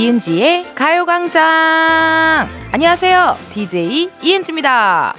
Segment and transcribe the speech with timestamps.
[0.00, 2.48] 이은지의 가요광장!
[2.72, 3.36] 안녕하세요.
[3.50, 5.14] DJ 이은지입니다.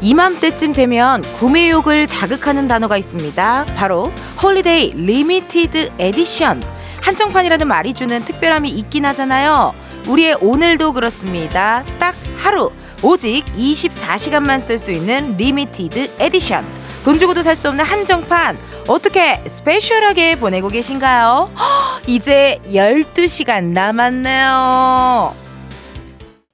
[0.00, 3.64] 이맘때쯤 되면 구매욕을 자극하는 단어가 있습니다.
[3.74, 6.62] 바로 holiday limited edition.
[7.02, 9.74] 한정판이라는 말이 주는 특별함이 있긴 하잖아요.
[10.08, 11.84] 우리의 오늘도 그렇습니다.
[11.98, 12.72] 딱 하루
[13.04, 16.64] 오직 24시간만 쓸 수 있는 limited edition.
[17.04, 18.58] 돈 주고도 살 수 없는 한정판.
[18.88, 21.50] 어떻게 special하게 보내고 계신가요?
[22.08, 25.36] 이제 12시간 남았네요.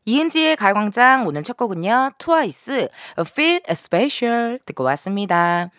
[0.05, 2.11] 이은지의 가광장 오늘 첫 곡은요.
[2.19, 2.89] 트와이스
[3.21, 5.71] Feel Special 듣고 왔습니다.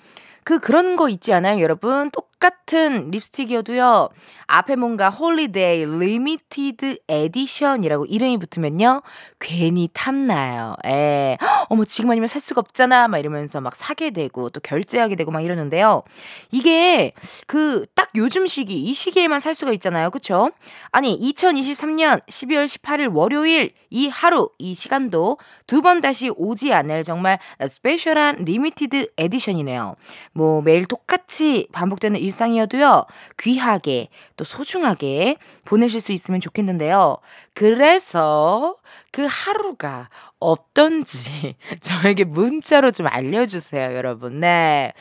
[0.44, 2.10] 그 그런 거 있지 않아요, 여러분?
[2.10, 4.10] 똑같은 립스틱이어도요.
[4.52, 9.02] 앞에 뭔가 holiday limited edition이라고 이름이 붙으면요.
[9.40, 10.76] 괜히 탐나요.
[10.86, 11.38] 에.
[11.70, 13.08] 어머 지금 아니면 살 수가 없잖아.
[13.08, 16.04] 막 이러면서 막 사게 되고 또 결제하게 되고 막 이러는데요.
[16.52, 17.14] 이게
[17.48, 20.10] 그 딱 요즘 시기 이 시기에만 살 수가 있잖아요.
[20.10, 20.50] 그쵸
[20.92, 27.40] 아니 2023년 12월 18일 월요일 이 하루 이 시간도 두 번 다시 오지 않을 정말
[27.66, 29.96] special한 limited edition이네요.
[30.34, 33.06] 뭐 매일 똑같이 반복되는 일상이어도요.
[33.40, 37.18] 귀하게 또 소중하게 보내실 수 있으면 좋겠는데요.
[37.54, 38.78] 그래서
[39.12, 40.08] 그 하루가
[40.40, 44.40] 없던지 저에게 문자로 좀 알려주세요, 여러분.
[44.40, 44.94] 네.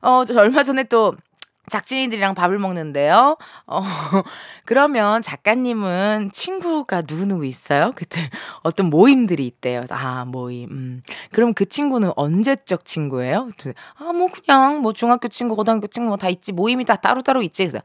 [0.00, 1.16] 어, 저 얼마 전에 또
[1.70, 3.36] 작진이들이랑 밥을 먹는데요.
[3.66, 3.80] 어,
[4.66, 7.90] 그러면 작가님은 친구가 누구누구 있어요?
[7.94, 8.30] 그때
[8.62, 9.84] 어떤 모임들이 있대요.
[9.90, 10.70] 아, 모임.
[10.70, 11.02] 음.
[11.32, 13.48] 그럼 그 친구는 언제적 친구예요?
[13.98, 16.52] 아, 뭐 그냥 뭐 중학교 친구, 고등학교 친구 뭐 다 있지.
[16.52, 17.66] 모임이 다 따로따로 있지.
[17.66, 17.82] 그래서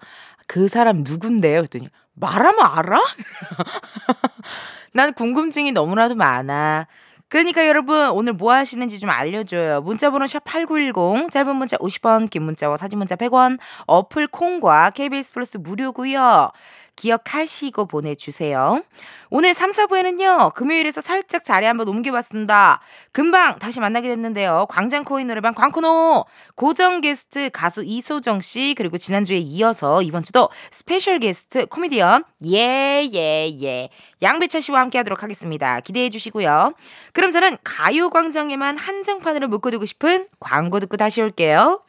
[0.48, 1.60] 그 사람 누군데요?
[1.62, 3.00] 그랬더니 말하면 알아?
[4.94, 6.88] 난 궁금증이 너무나도 많아.
[7.30, 9.82] 그러니까 여러분 오늘 뭐 하시는지 좀 알려줘요.
[9.82, 15.58] 문자번호 샵 8910 짧은 문자 50원 긴 문자와 사진 문자 100원 어플 콩과 KBS 플러스
[15.58, 16.52] 무료고요.
[17.00, 18.84] 기억하시고 보내주세요.
[19.30, 22.82] 오늘 3, 4부에는요, 금요일에서 살짝 자리 한번 옮겨봤습니다.
[23.14, 24.66] 금방 다시 만나게 됐는데요.
[24.70, 26.26] 광장코인 노래방 광코노!
[26.56, 33.56] 고정 게스트 가수 이소정 씨, 그리고 지난주에 이어서 이번 주도 special guest 코미디언, 예, 예,
[33.62, 33.90] 예.
[34.22, 35.80] 양배차 씨와 함께 하도록 하겠습니다.
[35.80, 36.74] 기대해 주시고요.
[37.14, 41.82] 그럼 저는 가요광장에만 한정판으로 묶어두고 싶은 광고 듣고 다시 올게요.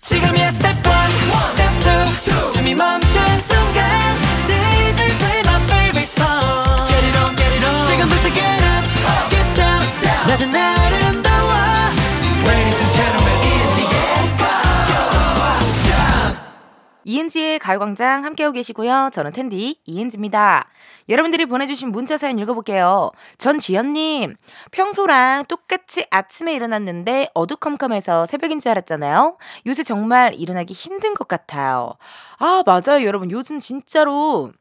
[0.00, 0.82] 지금이야 스텝 1,
[1.50, 1.72] 스텝
[2.28, 4.01] 2, 숨이 멈춘 순간
[10.32, 11.50] 낮은 아름다워
[12.46, 13.42] Ladies and gentlemen
[17.04, 19.10] 이은지의 가요광장 함께하고 계시고요.
[19.12, 20.70] 저는 텐디 이은지입니다.
[21.08, 23.10] 여러분들이 보내주신 문자 사연 읽어볼게요.
[23.38, 24.36] 전지연님,
[24.70, 29.36] 평소랑 똑같이 아침에 일어났는데 어두컴컴해서 새벽인 줄 알았잖아요.
[29.66, 31.94] 요새 정말 일어나기 힘든 것 같아요.
[32.38, 33.04] 아, 맞아요.
[33.04, 33.30] 여러분.
[33.30, 34.52] 요즘 진짜로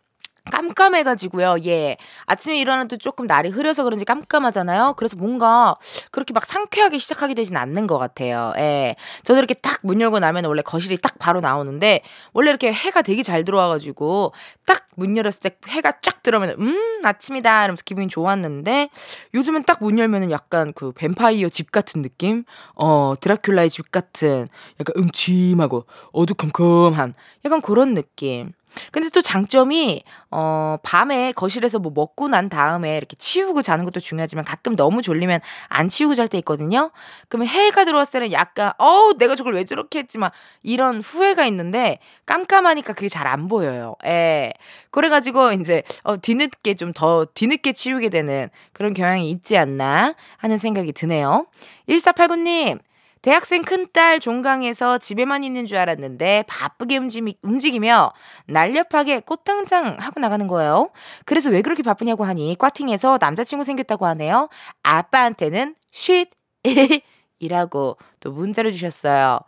[0.52, 1.58] 깜깜해가지고요.
[1.66, 1.98] 예.
[2.26, 4.94] 아침에 일어나도 조금 날이 흐려서 그런지 깜깜하잖아요.
[4.98, 5.76] 그래서 뭔가
[6.12, 8.54] 그렇게 막 상쾌하게 시작하게 되진 않는 것 같아요.
[8.58, 8.96] 예.
[9.24, 12.02] 저도 이렇게 딱 문 열고 나면 원래 거실이 딱 바로 나오는데
[12.34, 14.34] 원래 이렇게 해가 되게 잘 들어와가지고
[14.68, 18.90] 딱 문 열었을 때 해가 쫙 들어오면 음 아침이다 이러면서 기분이 좋았는데
[19.34, 22.44] 요즘은 딱 문 열면은 약간 그 뱀파이어 집 같은 느낌?
[22.76, 24.48] 어 드라큘라의 집 같은
[24.80, 27.14] 약간 음침하고 어두컴컴한
[27.46, 28.52] 약간 그런 느낌.
[28.92, 34.46] 근데 또 장점이 어 밤에 거실에서 뭐 먹고 난 다음에 이렇게 치우고 자는 것도 중요하지만
[34.46, 36.92] 가끔 너무 졸리면 안 치우고 잘 때 있거든요.
[37.28, 40.32] 그러면 해가 들어왔을 때는 약간 어우 내가 저걸 왜 저렇게 했지만
[40.64, 43.96] 이런 후회가 있는데 깜깜하니까 그게 잘 안 보여요.
[44.06, 44.52] 예.
[44.92, 50.58] 그래 가지고 이제 어 뒤늦게 좀 더 뒤늦게 치우게 되는 그런 경향이 있지 않나 하는
[50.58, 51.46] 생각이 드네요.
[51.88, 52.80] 1489님
[53.22, 58.14] 대학생 큰딸 종강에서 집에만 있는 줄 알았는데 바쁘게 움직이, 움직이며
[58.48, 60.90] 날렵하게 꽃당장 하고 나가는 거예요.
[61.26, 64.50] 그래서 왜 그렇게 바쁘냐고 하니 꽈팅에서 남자친구 생겼다고 하네요.
[64.82, 66.30] 아빠한테는 쉿
[67.40, 69.40] 이라고 또 문자를 주셨어요.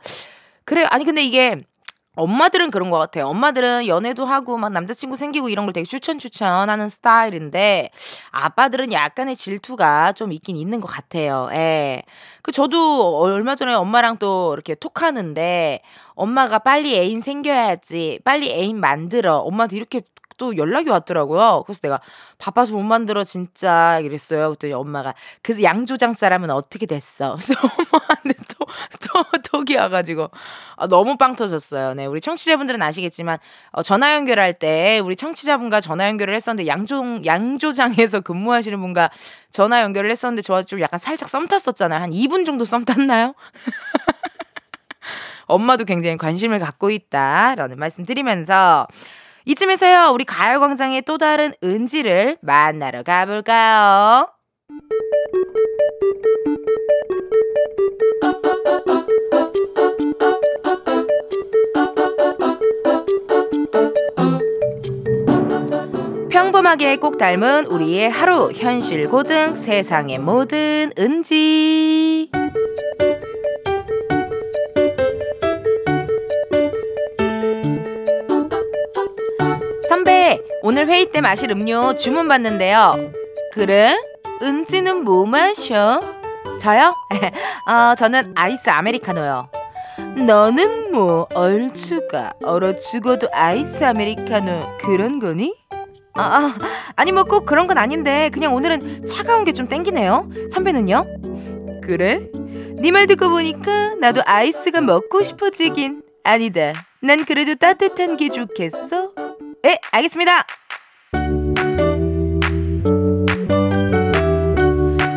[0.66, 1.64] 그래 아니 근데 이게
[2.16, 3.28] 엄마들은 그런 것 같아요.
[3.28, 7.90] 엄마들은 연애도 하고 막 남자친구 생기고 이런 걸 되게 추천 추천하는 스타일인데
[8.30, 11.50] 아빠들은 약간의 질투가 좀 있긴 있는 것 같아요.
[11.54, 12.04] 예.
[12.44, 15.82] 그 저도 얼마 전에 엄마랑 또 이렇게 톡하는데
[16.14, 19.38] 엄마가 빨리 애인 생겨야지, 빨리 애인 만들어.
[19.38, 20.02] 엄마한테 이렇게
[20.38, 21.64] 또 연락이 왔더라고요.
[21.66, 22.02] 그래서 내가
[22.38, 24.48] 바빠서 못 만들어 진짜 이랬어요.
[24.50, 27.38] 그랬더니 엄마가 그래서 양조장 사람은 어떻게 됐어?
[27.38, 27.54] 그래서
[27.94, 28.66] 엄마한테 또
[29.00, 30.30] 또, 톡이 와가지고.
[30.76, 31.94] 아, 너무 빵 터졌어요.
[31.94, 32.06] 네.
[32.06, 33.38] 우리 청취자분들은 아시겠지만,
[33.72, 39.12] 어, 전화 연결할 때 우리 청취자분과 전화 연결을 했었는데, 양조, 양조장에서 근무하시는 분과
[39.54, 42.02] 전화 연결을 했었는데, 저좀 약간 살짝 썸 탔었잖아요.
[42.02, 43.36] 한 2분 정도 썸 탔나요?
[45.48, 48.88] 엄마도 굉장히 관심을 갖고 있다라는 말씀 드리면서
[49.46, 54.28] 이쯤에서요, 우리 가요광장의 또 다른 은지를 만나러 가볼까요?
[66.74, 72.30] 평범하게 꼭 닮은 우리의 하루 현실 고증 세상의 모든 은지
[79.88, 83.12] 선배 오늘 회의 때 마실 음료 주문 받는데요
[83.54, 83.96] 그래?
[84.42, 86.00] 은지는 뭐 마셔?
[86.60, 86.96] 저요?
[87.70, 89.48] 어, 저는 아이스 아메리카노요
[90.26, 95.63] 너는 뭐 얼추가 얼어 죽어도 아이스 아메리카노 그런 거니?
[96.16, 96.56] 아, 아
[96.96, 100.30] 아니 뭐 꼭 그런 건 아닌데 그냥 오늘은 차가운 게 좀 땡기네요.
[100.52, 101.04] 선배는요?
[101.84, 102.28] 그래?
[102.82, 106.74] 네 말 듣고 보니까 나도 아이스가 먹고 싶어지긴 아니다.
[107.02, 109.12] 난 그래도 따뜻한 게 좋겠어.
[109.66, 110.46] 예, 알겠습니다.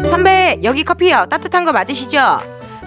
[0.08, 1.26] 선배 여기 커피요.
[1.28, 2.18] 따뜻한 거 맞으시죠?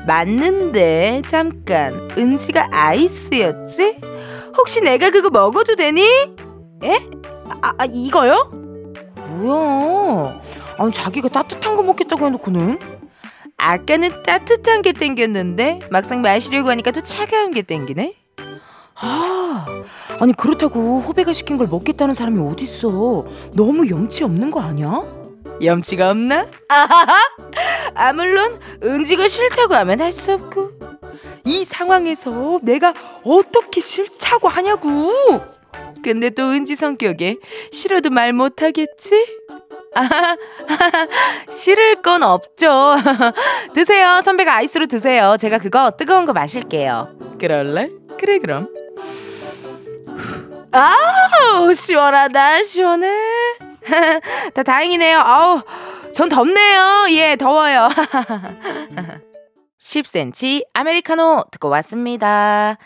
[0.08, 4.00] 맞는데 잠깐 은지가 아이스였지?
[4.58, 6.02] 혹시 내가 그거 먹어도 되니?
[6.84, 6.94] 에?
[7.62, 8.52] 아, 아 이거요?
[9.38, 10.40] 뭐야?
[10.78, 12.80] 아니 자기가 따뜻한 거 먹겠다고 해놓고는
[13.58, 18.14] 아까는 따뜻한 게 땡겼는데 막상 마시려고 하니까 또 차가운 게 땡기네.
[19.02, 19.66] 아,
[20.20, 23.26] 아니 그렇다고 후배가 시킨 걸 먹겠다는 사람이 어딨어?
[23.54, 25.04] 너무 염치 없는 거 아니야?
[25.62, 26.48] 염치가 없나?
[26.70, 27.14] 아하하!
[27.96, 30.72] 아 물론 은지가 싫다고 하면 할 수 없고
[31.46, 32.94] 이 상황에서 내가
[33.26, 35.12] 어떻게 싫다고 하냐고.
[36.04, 37.38] 근데 또 은지 성격에
[37.72, 39.40] 싫어도 말 못하겠지?
[39.96, 40.36] 아,
[41.52, 42.96] 싫을 건 없죠.
[43.74, 44.22] 드세요.
[44.24, 45.36] 선배가 아이스로 드세요.
[45.40, 47.16] 제가 그거 뜨거운 거 마실게요.
[47.40, 47.90] 그럴래?
[48.20, 48.70] 그래, 그럼.
[50.72, 53.10] 아우, 시원하다, 시원해.
[54.54, 55.20] 다 다행이네요.
[55.20, 55.62] 아우,
[56.14, 57.08] 전 덥네요.
[57.12, 57.90] 예, 더워요.
[59.80, 62.78] 10cm 아메리카노 듣고 왔습니다.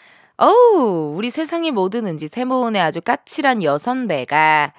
[0.44, 4.74] 어우, 우리 세상이 뭐 드는지 세모은의 아주 까칠한 여선배가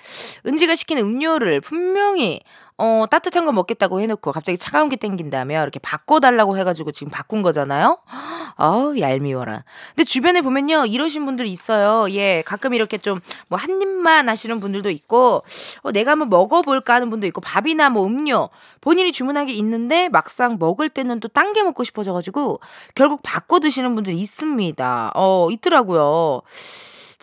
[0.47, 2.43] 은지가 시킨 음료를 분명히
[2.77, 7.99] 어, 따뜻한 거 먹겠다고 해놓고 갑자기 차가운 게 땡긴다며 이렇게 바꿔달라고 해가지고 지금 바꾼 거잖아요?
[8.59, 9.63] 어우, 얄미워라.
[9.91, 12.13] 근데 주변에 보면요, 이러신 분들 있어요.
[12.13, 15.43] 예, 가끔 이렇게 좀 뭐 한 입만 하시는 분들도 있고,
[15.83, 18.49] 어, 내가 한번 먹어볼까 하는 분도 있고, 밥이나 뭐 음료,
[18.81, 22.59] 본인이 주문한 게 있는데 막상 먹을 때는 또 딴 게 먹고 싶어져가지고,
[22.97, 25.13] 결국 바꿔 드시는 분들이 있습니다.
[25.15, 26.43] 어, 있더라고요.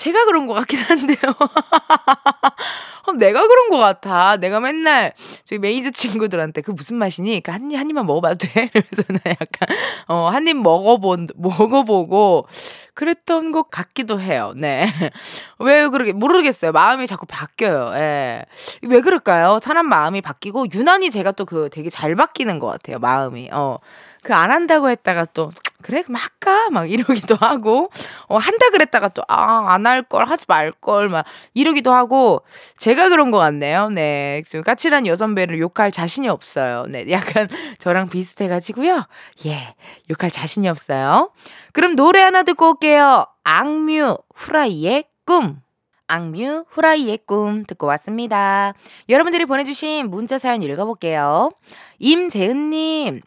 [0.01, 1.17] 제가 그런 것 같긴 한데요.
[3.07, 4.37] 어, 내가 그런 것 같아.
[4.37, 5.13] 내가 맨날
[5.45, 7.41] 저희 매니저 친구들한테 그 무슨 맛이니?
[7.41, 8.69] 그 한, 입, 한 입만 먹어봐도 돼?
[8.73, 9.77] 이러면서 는 약간,
[10.07, 12.47] 어, 한 입 먹어본, 먹어보고
[12.95, 14.53] 그랬던 것 같기도 해요.
[14.55, 14.91] 네.
[15.59, 16.71] 왜 그러게, 모르겠어요.
[16.71, 17.93] 마음이 자꾸 바뀌어요.
[17.95, 18.43] 예.
[18.83, 19.59] 왜 그럴까요?
[19.61, 22.97] 사람 마음이 바뀌고, 유난히 제가 또 그 되게 잘 바뀌는 것 같아요.
[22.99, 23.49] 마음이.
[23.51, 23.77] 어.
[24.23, 27.89] 그 안 한다고 했다가 또, 그래 그럼 할까 막 이러기도 하고
[28.27, 32.43] 어 한다 그랬다가 또 아 안 할 걸 하지 말 걸 막 이러기도 하고
[32.77, 33.89] 제가 그런 것 같네요.
[33.89, 36.85] 네, 지금 까칠한 여선배를 욕할 자신이 없어요.
[36.87, 37.47] 네, 약간
[37.79, 39.05] 저랑 비슷해가지고요.
[39.47, 39.75] 예,
[40.09, 41.31] 욕할 자신이 없어요.
[41.73, 43.25] 그럼 노래 하나 듣고 올게요.
[43.43, 45.61] 악뮤 후라이의 꿈.
[46.07, 48.73] 악뮤 후라이의 꿈 듣고 왔습니다.
[49.07, 51.49] 여러분들이 보내주신 문자 사연 읽어볼게요.
[51.99, 53.21] 임재은님,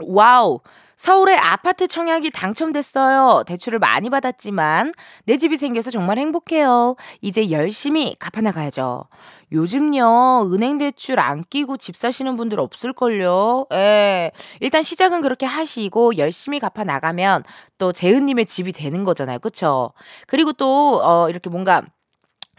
[0.00, 0.60] 와우.
[1.00, 3.44] 서울에 아파트 청약이 당첨됐어요.
[3.46, 4.92] 대출을 많이 받았지만
[5.24, 6.94] 내 집이 생겨서 정말 행복해요.
[7.22, 9.04] 이제 열심히 갚아나가야죠.
[9.50, 13.68] 요즘요, 은행 대출 안 끼고 집 사시는 분들 없을걸요.
[13.72, 14.30] 예.
[14.60, 17.44] 일단 시작은 그렇게 하시고 열심히 갚아나가면
[17.78, 19.38] 또 재은님의 집이 되는 거잖아요.
[19.38, 19.94] 그쵸?
[20.26, 21.80] 그리고 또, 어, 이렇게 뭔가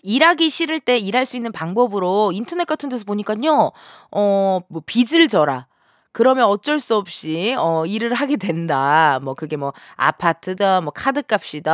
[0.01, 3.71] 일하기 싫을 때 일할 수 있는 방법으로 인터넷 같은 데서 보니까요,
[4.11, 5.67] 어, 뭐 빚을 져라.
[6.13, 9.19] 그러면 어쩔 수 없이 어 일을 하게 된다.
[9.23, 11.71] 뭐 그게 뭐 아파트든 뭐 카드값이든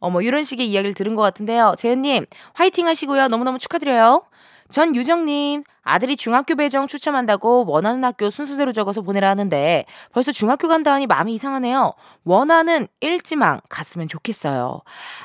[0.00, 1.74] 어 뭐 이런 식의 이야기를 들은 것 같은데요.
[1.78, 3.28] 재은님 화이팅 하시고요.
[3.28, 4.22] 너무너무 축하드려요.
[4.70, 10.92] 전 유정님, 아들이 중학교 배정 추첨한다고 원하는 학교 순서대로 적어서 보내라 하는데 벌써 중학교 간다
[10.94, 11.92] 하니 마음이 이상하네요.
[12.24, 14.80] 원하는 일지망 갔으면 좋겠어요.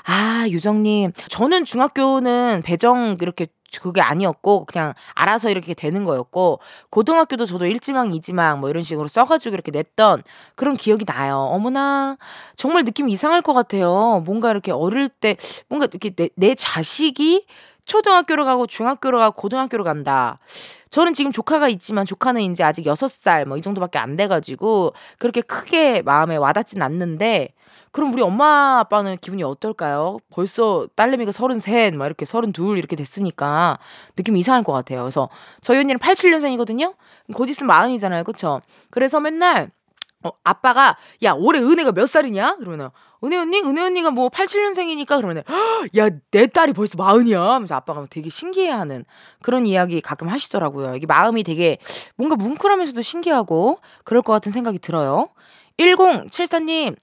[0.05, 1.13] 아, 유정님.
[1.29, 3.47] 저는 중학교는 배정 이렇게
[3.81, 6.59] 그게 아니었고 그냥 알아서 이렇게 되는 거였고
[6.89, 10.23] 고등학교도 저도 일지망 이지망 뭐 이런 식으로 써가지고 이렇게 냈던
[10.55, 11.37] 그런 기억이 나요.
[11.37, 12.17] 어머나
[12.55, 14.23] 정말 느낌이 이상할 것 같아요.
[14.25, 15.35] 뭔가 이렇게 어릴 때
[15.67, 17.45] 뭔가 이렇게 내, 내 자식이
[17.85, 20.39] 초등학교로 가고 중학교로 가고 고등학교로 간다.
[20.89, 26.01] 저는 지금 조카가 있지만 조카는 이제 아직 6살 뭐 이 정도밖에 안 돼가지고 그렇게 크게
[26.01, 27.49] 마음에 와닿진 않는데
[27.91, 30.17] 그럼 우리 엄마 아빠는 기분이 어떨까요?
[30.31, 33.79] 벌써 딸내미가 33, 막 이렇게 32 이렇게 됐으니까
[34.17, 35.01] 느낌이 이상할 것 같아요.
[35.01, 35.29] 그래서
[35.61, 36.95] 저희 언니는 87년생이거든요?
[37.33, 38.23] 곧 있으면 마흔이잖아요.
[38.23, 38.61] 그쵸?
[38.89, 39.71] 그래서 맨날
[40.23, 42.57] 어, 아빠가 야 올해 은혜가 몇 살이냐?
[42.59, 42.89] 그러면
[43.23, 43.61] 은혜 언니?
[43.61, 45.43] 은혜 언니가 뭐 87년생이니까 그러면
[45.97, 49.05] 야 내 딸이 벌써 마흔이야 하면서 아빠가 되게 신기해하는
[49.41, 50.95] 그런 이야기 가끔 하시더라고요.
[50.95, 51.77] 이게 마음이 되게
[52.15, 55.29] 뭔가 뭉클하면서도 신기하고 그럴 것 같은 생각이 들어요.
[55.77, 56.95] 1074님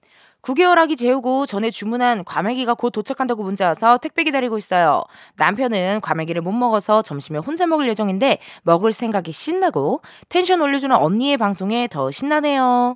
[0.45, 5.03] 9개월 아기 재우고 전에 주문한 과메기가 곧 도착한다고 문자 와서 택배 기다리고 있어요.
[5.37, 11.87] 남편은 과메기를 못 먹어서 점심에 혼자 먹을 예정인데 먹을 생각이 신나고 텐션 올려주는 언니의 방송에
[11.87, 12.95] 더 신나네요.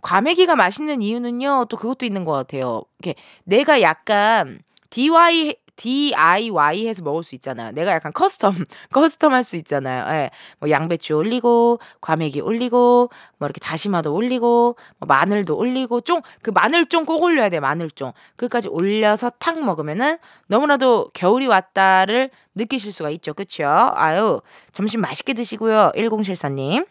[0.00, 2.82] 과메기가 맛있는 이유는요, 또 그것도 있는 것 같아요.
[2.98, 7.70] 이렇게 내가 약간 DIY DIY 해서 먹을 수 있잖아요.
[7.72, 8.52] 내가 약간 custom,
[8.92, 10.04] custom 할 수 있잖아요.
[10.12, 10.30] 예.
[10.58, 13.08] 뭐 양배추 올리고, 과메기 올리고,
[13.38, 17.90] 뭐 이렇게 다시마도 올리고, 뭐 마늘도 올리고, 쫑, 그 마늘 쫑 꼭 올려야 돼, 마늘
[17.90, 18.12] 쫑.
[18.36, 20.18] 그까지 올려서 탁 먹으면은
[20.48, 23.32] 너무나도 겨울이 왔다를 느끼실 수가 있죠.
[23.32, 23.64] 그쵸?
[23.94, 24.40] 아유,
[24.72, 25.92] 점심 맛있게 드시고요.
[25.96, 26.86] 1074님.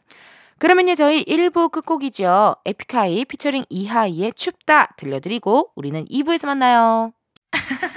[0.60, 2.56] 그러면요, 저희 1부 끝곡이죠.
[2.66, 7.12] 에픽하이 피처링 이하이의 춥다 들려드리고, 우리는 2부에서 만나요.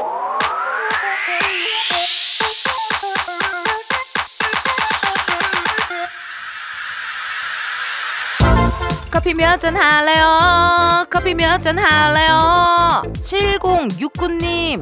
[9.21, 11.05] 커피 몇 잔 할래요?
[11.11, 13.03] 커피 몇 잔 할래요?
[13.13, 14.81] 7069님,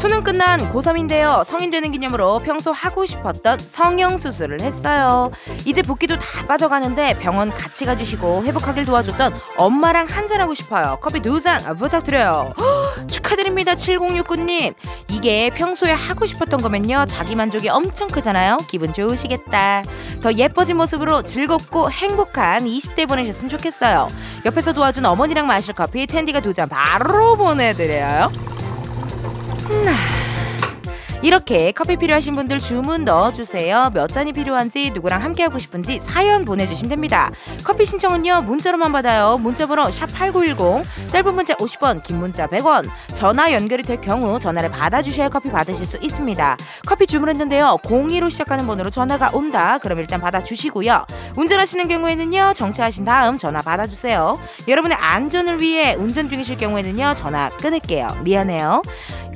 [0.00, 1.44] 수능 끝난 고3인데요.
[1.44, 5.30] 성인 되는 기념으로 평소 하고 싶었던 성형수술을 했어요.
[5.66, 10.96] 이제 붓기도 다 빠져가는데 병원 같이 가주시고 회복하길 도와줬던 엄마랑 한잔하고 싶어요.
[11.02, 12.54] 커피 두 잔 부탁드려요.
[12.58, 13.74] 허, 축하드립니다.
[13.74, 14.72] 7069님.
[15.10, 17.04] 이게 평소에 하고 싶었던 거면요.
[17.06, 18.56] 자기 만족이 엄청 크잖아요.
[18.70, 19.82] 기분 좋으시겠다.
[20.22, 24.08] 더 예뻐진 모습으로 즐겁고 행복한 20대 보내셨으면 좋겠어요.
[24.46, 28.30] 옆에서 도와준 어머니랑 마실 커피 텐디가 두 잔 바로 보내드려요.
[29.70, 30.19] 嗯呐
[31.22, 33.90] 이렇게 커피 필요하신 분들 주문 넣어주세요.
[33.92, 37.30] 몇 잔이 필요한지 누구랑 함께하고 싶은지 사연 보내주시면 됩니다.
[37.62, 39.36] 커피 신청은요 문자로만 받아요.
[39.36, 45.50] 문자번호 샵8910 짧은 문자 50원 긴 문자 100원 전화 연결이 될 경우 전화를 받아주셔야 커피
[45.50, 46.56] 받으실 수 있습니다.
[46.86, 47.80] 커피 주문했는데요.
[47.82, 49.76] 02로 시작하는 번호로 전화가 온다.
[49.76, 51.04] 그럼 일단 받아주시고요.
[51.36, 54.40] 운전하시는 경우에는요 정차하신 다음 전화 받아주세요.
[54.68, 58.20] 여러분의 안전을 위해 운전 중이실 경우에는요 전화 끊을게요.
[58.22, 58.80] 미안해요.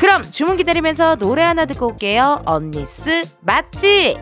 [0.00, 2.42] 그럼 주문 기다리면서 노래 하나 듣고 올게요.
[2.46, 4.18] 언니스 맞지?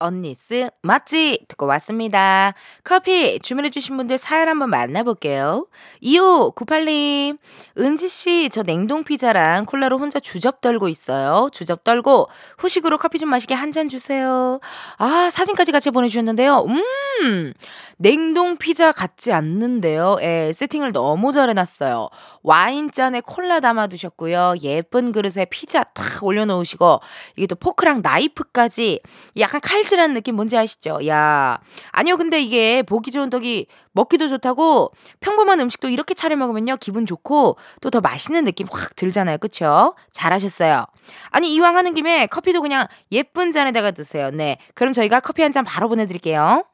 [0.00, 1.46] 언니스 맞지?
[1.48, 2.54] 듣고 왔습니다.
[2.84, 5.66] 커피 주문해주신 분들 사연 한번 만나볼게요.
[6.04, 7.36] 2598님,
[7.76, 11.48] 은지씨, 저 냉동 피자랑 콜라로 혼자 주접 떨고 있어요.
[11.52, 14.60] 주접 떨고 후식으로 커피 좀 마시게 한 잔 주세요.
[14.98, 16.64] 아, 사진까지 같이 보내주셨는데요.
[16.68, 17.52] 음,
[17.96, 20.16] 냉동 피자 같지 않는데요.
[20.22, 22.08] 예, 세팅을 너무 잘 해놨어요.
[22.48, 24.54] 와인잔에 콜라 담아 두셨고요.
[24.62, 27.00] 예쁜 그릇에 피자 탁 올려놓으시고,
[27.36, 29.00] 이게 또 포크랑 나이프까지
[29.38, 30.98] 약간 칼질한 느낌 뭔지 아시죠?
[31.06, 31.58] 야
[31.92, 36.76] 아니요, 근데 이게 보기 좋은 떡이 먹기도 좋다고 평범한 음식도 이렇게 차려 먹으면요.
[36.78, 39.38] 기분 좋고 또 더 맛있는 느낌 확 들잖아요.
[39.38, 39.94] 그쵸?
[40.12, 40.84] 잘하셨어요.
[41.30, 44.30] 아니, 이왕 하는 김에 커피도 그냥 예쁜 잔에다가 드세요.
[44.30, 44.58] 네.
[44.74, 46.64] 그럼 저희가 커피 한 잔 바로 보내드릴게요.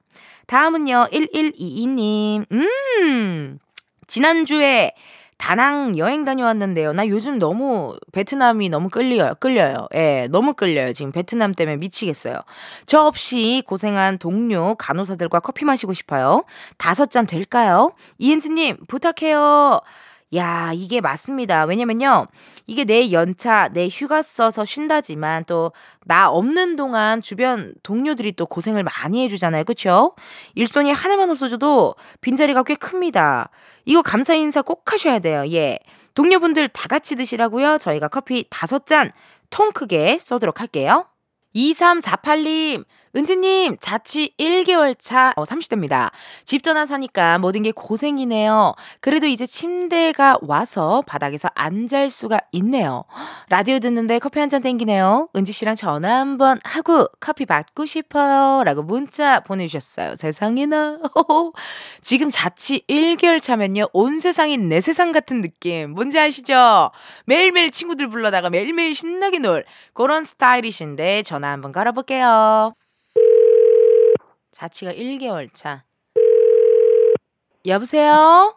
[0.46, 2.44] 다음은요, 1122님.
[2.52, 3.58] 음,
[4.06, 4.92] 지난주에
[5.44, 6.94] 다낭 여행 다녀왔는데요.
[6.94, 9.34] 나 요즘 너무 베트남이 너무 끌려요.
[9.40, 9.88] 끌려요.
[9.94, 10.94] 예, 너무 끌려요.
[10.94, 12.40] 지금 베트남 때문에 미치겠어요.
[12.86, 16.44] 저 없이 고생한 동료 간호사들과 커피 마시고 싶어요.
[16.78, 17.92] 다섯 잔 될까요?
[18.16, 19.82] 이은지님, 부탁해요.
[20.36, 21.64] 야, 이게 맞습니다.
[21.64, 22.26] 왜냐면요.
[22.66, 25.72] 이게 내 연차, 내 휴가 써서 쉰다지만 또
[26.06, 29.64] 나 없는 동안 주변 동료들이 또 고생을 많이 해주잖아요.
[29.64, 30.14] 그쵸?
[30.54, 33.48] 일손이 하나만 없어져도 빈자리가 꽤 큽니다.
[33.86, 35.44] 이거 감사 인사 꼭 하셔야 돼요.
[35.52, 35.78] 예.
[36.14, 37.78] 동료분들 다 같이 드시라고요.
[37.78, 39.12] 저희가 커피 다섯 잔
[39.50, 41.06] 통 크게 쏘도록 할게요.
[41.54, 42.84] 2348님,
[43.16, 46.10] 은지님, 자취 1개월 차, 어, 30대입니다.
[46.44, 48.74] 집 떠나 사니까 모든 게 고생이네요.
[49.00, 53.04] 그래도 이제 침대가 와서 바닥에서 안 잘 수가 있네요.
[53.50, 55.28] 라디오 듣는데 커피 한 잔 땡기네요.
[55.36, 58.64] 은지 씨랑 전화 한번 하고 커피 받고 싶어요.
[58.64, 60.16] 라고 문자 보내주셨어요.
[60.16, 60.98] 세상에나.
[62.02, 63.88] 지금 자취 1개월 차면요.
[63.92, 65.90] 온 세상이 내 세상 같은 느낌.
[65.90, 66.90] 뭔지 아시죠?
[67.26, 72.74] 매일매일 친구들 불러다가 매일매일 신나게 놀 그런 스타일이신데 전화 한번 걸어볼게요.
[74.58, 75.82] 자취가 1개월 차.
[77.66, 78.54] 여보세요?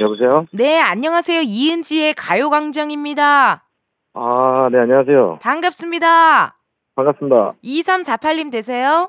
[0.00, 0.46] 여보세요?
[0.52, 1.42] 네, 안녕하세요.
[1.42, 3.64] 이은지의 가요광장입니다.
[4.14, 5.38] 아, 네, 안녕하세요.
[5.40, 6.56] 반갑습니다.
[6.96, 7.54] 반갑습니다.
[7.62, 9.08] 2348님 되세요?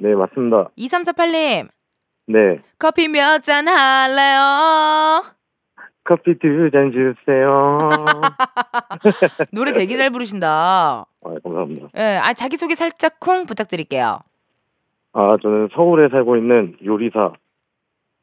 [0.00, 0.68] 네, 맞습니다.
[0.76, 1.68] 2348님,
[2.26, 2.58] 네.
[2.78, 5.22] 커피 몇 잔 할래요?
[6.04, 7.78] 커피 두 잔 주세요.
[9.52, 11.06] 노래 되게 잘 부르신다.
[11.24, 11.88] 아, 감사합니다.
[11.96, 14.18] 예, 아, 자기소개 살짝 콩 부탁드릴게요.
[15.14, 17.32] 아, 저는 서울에 살고 있는 요리사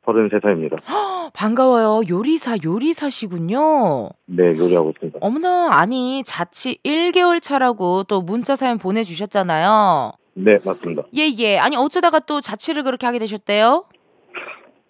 [0.05, 0.77] 33살입니다.
[1.33, 2.01] 반가워요.
[2.09, 4.09] 요리사, 요리사시군요.
[4.25, 5.19] 네, 요리하고 있습니다.
[5.21, 10.11] 어머나, 아니, 자취 1개월 차라고 또 문자 사연 보내주셨잖아요.
[10.33, 11.03] 네, 맞습니다.
[11.15, 11.57] 예, 예.
[11.57, 13.85] 아니, 어쩌다가 또 자취를 그렇게 하게 되셨대요?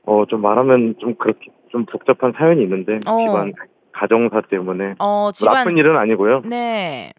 [0.05, 3.17] 어, 좀 말하면 좀 그렇게, 좀 복잡한 사연이 있는데, 어.
[3.27, 3.53] 집안
[3.91, 4.96] 가정사 때문에.
[4.98, 6.41] 어, 뭐 집안, 나쁜 일은 아니고요.
[6.46, 7.13] 네.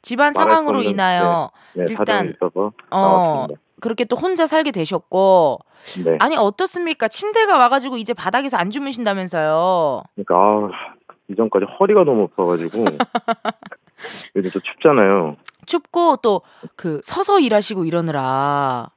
[0.00, 3.60] 집안 상황으로 수 없는, 인하여, 네, 일단, 사정이 있어서 어, 나왔습니다.
[3.82, 5.58] 그렇게 또 혼자 살게 되셨고,
[6.04, 6.16] 네.
[6.20, 7.08] 아니, 어떻습니까?
[7.08, 10.04] 침대가 와가지고 이제 바닥에서 안 주무신다면서요.
[10.14, 10.94] 그러니까, 아,
[11.28, 12.84] 이전까지 허리가 너무 아파가지고,
[14.36, 15.36] 요즘 또 춥잖아요.
[15.66, 16.40] 춥고 또
[16.76, 18.88] 그 서서 일하시고 이러느라.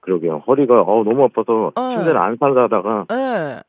[0.00, 0.42] 그러게요.
[0.46, 1.94] 허리가 어, 너무 아파서 어.
[1.94, 3.60] 침대를 안 살다가 예.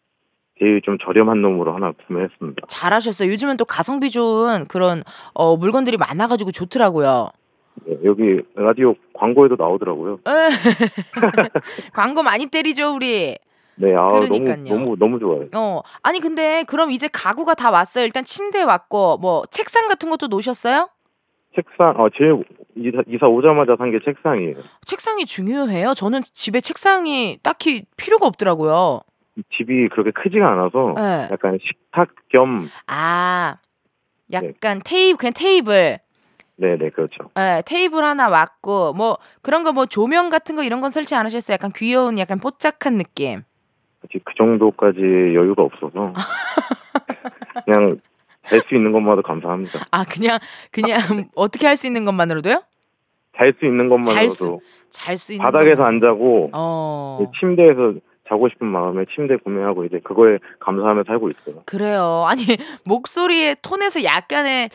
[0.60, 2.68] 제일 좀 저렴한 놈으로 하나 구매했습니다.
[2.68, 3.30] 잘하셨어요.
[3.30, 7.30] 요즘은 또 가성비 좋은 그런 어, 물건들이 많아가지고 좋더라고요.
[7.86, 10.20] 네, 여기 라디오 광고에도 나오더라고요.
[10.28, 10.50] 예.
[11.94, 13.38] 광고 많이 때리죠 우리.
[13.76, 14.64] 네, 아 너무 그러니까요.
[14.78, 15.48] 너무 너무 좋아요.
[15.56, 18.06] 어 아니 근데 그럼 이제 가구가 다 왔어요.
[18.06, 20.90] 일단 침대 왔고 뭐 책상 같은 것도 놓으셨어요?
[21.56, 22.44] 책상, 어 제일
[22.76, 24.56] 이사, 이사 오자마자 산 게 책상이에요.
[24.86, 25.94] 책상이 중요해요.
[25.96, 29.02] 저는 집에 책상이 딱히 필요가 없더라고요.
[29.58, 31.28] 집이 그렇게 크지가 않아서 네.
[31.32, 33.58] 약간 식탁 겸, 아
[34.32, 35.98] 약간 테이블 그냥 테이블.
[36.58, 37.30] 네네 그렇죠.
[37.38, 41.26] 예, 테이블 하나 왔고 뭐 그런 거 뭐 조명 같은 거 이런 건 설치 안
[41.26, 41.56] 하셨어요?
[41.56, 43.42] 약간 귀여운 약간 뽀짝한 느낌.
[44.06, 45.00] 아직 그 정도까지
[45.34, 46.14] 여유가 없어서
[47.66, 48.00] 그냥
[48.50, 49.80] 잘 수 있는 것만도 감사합니다.
[49.92, 50.38] 아 그냥
[50.72, 51.00] 그냥
[51.36, 52.62] 어떻게 할 수 있는 것만으로도요?
[53.38, 57.94] 잘 수 있는 것만으로도 잘수 있는 바닥에서 것만- 안 자고 어 침대에서
[58.30, 61.62] 자고 싶은 마음에 침대 구매하고 이제 그거에 감사하며 살고 있어요.
[61.66, 62.26] 그래요.
[62.28, 62.44] 아니
[62.86, 64.70] 목소리의 톤에서 약간의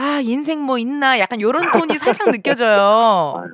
[0.00, 3.44] 아 인생 뭐 있나 약간 요런 톤이 살짝 느껴져요.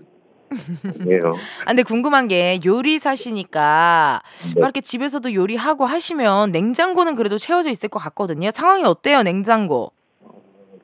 [1.09, 1.32] 예요.
[1.66, 4.22] 아, 근데 궁금한 게 요리사시니까
[4.54, 4.61] 네.
[4.61, 8.50] 막 이렇게 집에서도 요리하고 하시면 냉장고는 그래도 채워져 있을 것 같거든요.
[8.54, 9.90] 상황이 어때요, 냉장고?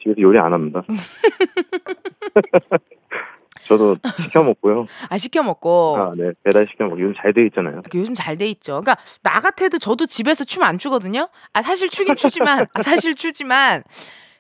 [0.03, 0.83] 집에서 요리 안 합니다.
[3.69, 4.87] 저도 시켜 먹고요.
[5.09, 6.33] 아 시켜 먹고 아, 네.
[6.43, 7.83] 배달 시켜 먹고 요즘 잘 돼 있잖아요.
[7.95, 8.81] 요즘 잘 돼 있죠.
[8.81, 11.29] 그러니까 나 같아도 저도 집에서 춤 안 추거든요.
[11.53, 13.85] 아 사실 추긴 추지만 아, 사실 추지만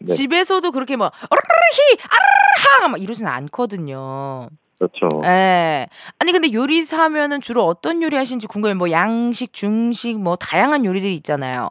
[0.07, 0.15] 네.
[0.15, 4.49] 집에서도 그렇게 뭐 어르르히 아르르하 막 이러진 않거든요.
[4.79, 5.09] 그렇죠.
[5.25, 5.87] 예.
[6.19, 8.77] 아니 근데 요리사 하면은 주로 어떤 요리 하시는지 궁금해요.
[8.77, 11.69] 뭐 양식, 중식 뭐 다양한 요리들이 있잖아요.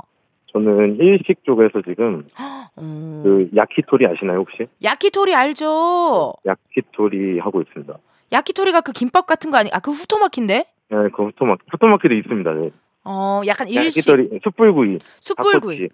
[0.53, 2.25] 저는 일식 쪽에서 지금
[2.77, 3.21] 음.
[3.23, 4.67] 그 야키토리 아시나요 혹시?
[4.83, 6.33] 야키토리 알죠?
[6.45, 7.97] 야키토리 하고 있습니다.
[8.31, 9.69] 야키토리가 그 김밥 같은 거 아니?
[9.71, 10.53] 아그 후토마키인데?
[10.89, 12.53] 네, 그 후토마 후토마키도 있습니다.
[12.53, 12.69] 네.
[13.03, 15.87] 어, 약간 일식, 야키토리 숯불구이, 숯불구이,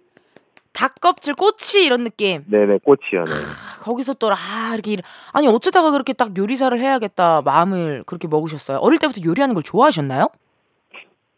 [0.78, 0.80] 닭꼬치.
[0.80, 2.44] 닭껍질, 꼬치 이런 느낌.
[2.46, 3.24] 네네 꼬치요.
[3.24, 3.32] 네.
[3.32, 8.78] 아, 거기서 또 아 이렇게 일- 아니 어쩌다가 그렇게 딱 요리사를 해야겠다 마음을 그렇게 먹으셨어요?
[8.78, 10.28] 어릴 때부터 요리하는 걸 좋아하셨나요?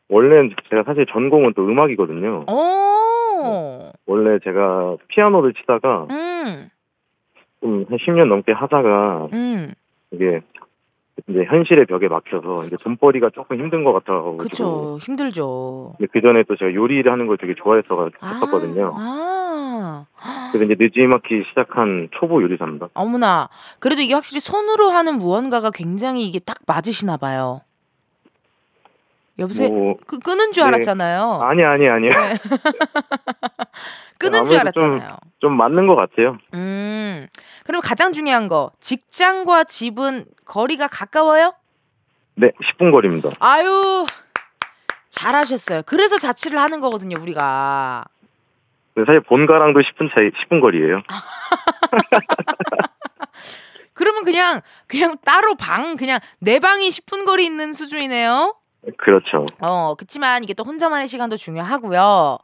[0.08, 2.44] 원래는 제가 사실 전공은 또 음악이거든요.
[2.48, 6.68] 오, 원래 제가 피아노를 치다가 음,
[7.62, 9.72] 좀한 10년 넘게 하다가 음,
[10.10, 10.40] 이게
[11.28, 15.94] 이제 현실의 벽에 막혀서 이제 돈벌이가 조금 힘든 것 같아가지고 그쵸 힘들죠.
[16.12, 18.94] 그 전에 또 제가 요리를 하는 걸 되게 좋아했었거든요.
[18.96, 22.88] 아, 아, 그래서 이제 늦지막히 시작한 초보 요리사입니다.
[22.94, 23.48] 어머나.
[23.78, 27.60] 그래도 이게 확실히 손으로 하는 무언가가 굉장히 이게 딱 맞으시나 봐요.
[29.38, 29.68] 여보세요?
[29.70, 30.68] 뭐그 끊은 줄 네.
[30.68, 31.40] 알았잖아요.
[31.42, 32.10] 아니 아니 아니요.
[32.10, 32.36] 네.
[34.18, 35.16] 끊은 줄 아무래도 좀- 알았잖아요.
[35.40, 36.36] 좀 맞는 것 같아요.
[36.54, 37.26] 음.
[37.64, 41.54] 그럼 가장 중요한 거 직장과 집은 거리가 가까워요?
[42.34, 43.30] 네, 10분 거리입니다.
[43.38, 44.04] 아유
[45.10, 45.82] 잘하셨어요.
[45.86, 48.04] 그래서 자취를 하는 거거든요, 우리가.
[48.94, 51.02] 근데 사실 본가랑도 10분 차이, 10분 거리예요.
[53.94, 58.54] 그러면 그냥 그냥 따로 방 그냥 내 방이 10분 거리 있는 수준이네요.
[58.96, 59.46] 그렇죠.
[59.60, 62.38] 어, 그치만 이게 또 혼자만의 시간도 중요하고요.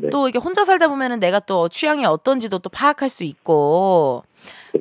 [0.00, 0.10] 네.
[0.10, 4.24] 또 이게 혼자 살다 보면은 내가 또 취향이 어떤지도 또 파악할 수 있고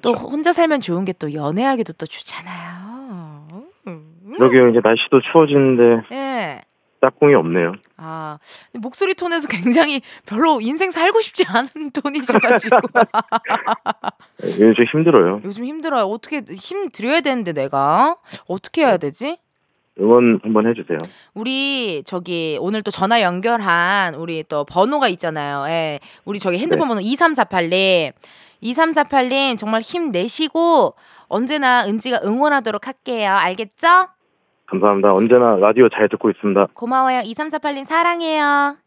[0.01, 0.27] 또 그렇죠.
[0.29, 3.47] 혼자 살면 좋은 게 또 연애하기도 또 좋잖아요.
[3.87, 4.33] 음.
[4.37, 4.69] 그러게요.
[4.69, 6.61] 이제 날씨도 추워지는데 예.
[7.01, 7.73] 짝꿍이 없네요.
[7.97, 8.37] 아,
[8.73, 12.77] 목소리 톤에서 굉장히 별로 인생 살고 싶지 않은 톤이셔가지고.
[14.43, 15.41] 요즘 좀 힘들어요.
[15.43, 16.05] 요즘 힘들어요.
[16.05, 18.15] 어떻게 힘 드려야 되는데 내가?
[18.47, 19.37] 어떻게 해야 되지?
[19.99, 20.97] 응원 한번 해주세요.
[21.33, 25.65] 우리 저기 오늘 또 전화 연결한 우리 또 번호가 있잖아요.
[25.67, 25.99] 예.
[26.25, 28.13] 우리 저기 핸드폰 번호 2348님.
[28.63, 30.95] 2348님 정말 힘내시고
[31.27, 33.31] 언제나 은지가 응원하도록 할게요.
[33.31, 33.87] 알겠죠?
[34.67, 35.13] 감사합니다.
[35.13, 36.67] 언제나 라디오 잘 듣고 있습니다.
[36.73, 37.21] 고마워요.
[37.21, 38.77] 2348님 사랑해요.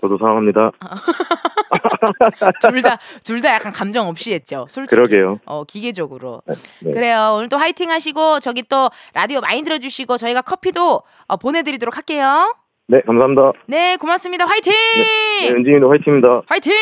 [0.00, 0.70] 저도 사랑합니다.
[2.60, 4.66] 둘다 둘 다 약간 감정 없이 했죠.
[4.68, 4.96] 솔직히.
[4.96, 5.40] 그러게요.
[5.44, 6.42] 어, 기계적으로.
[6.80, 6.92] 네.
[6.92, 7.34] 그래요.
[7.36, 11.96] 오늘 또 화이팅 하시고 저기 또 라디오 많이 들어 주시고 저희가 커피도 어, 보내 드리도록
[11.96, 12.54] 할게요.
[12.88, 13.52] 네, 감사합니다.
[13.66, 14.46] 네, 고맙습니다.
[14.46, 14.72] 화이팅!
[14.72, 16.42] 네, 은진이도 화이팅입니다.
[16.46, 16.72] 화이팅!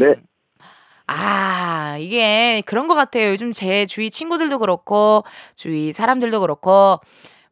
[0.00, 0.14] 네.
[1.06, 3.30] 아, 이게 그런 것 같아요.
[3.30, 5.22] 요즘 제 주위 친구들도 그렇고,
[5.54, 6.98] 주위 사람들도 그렇고,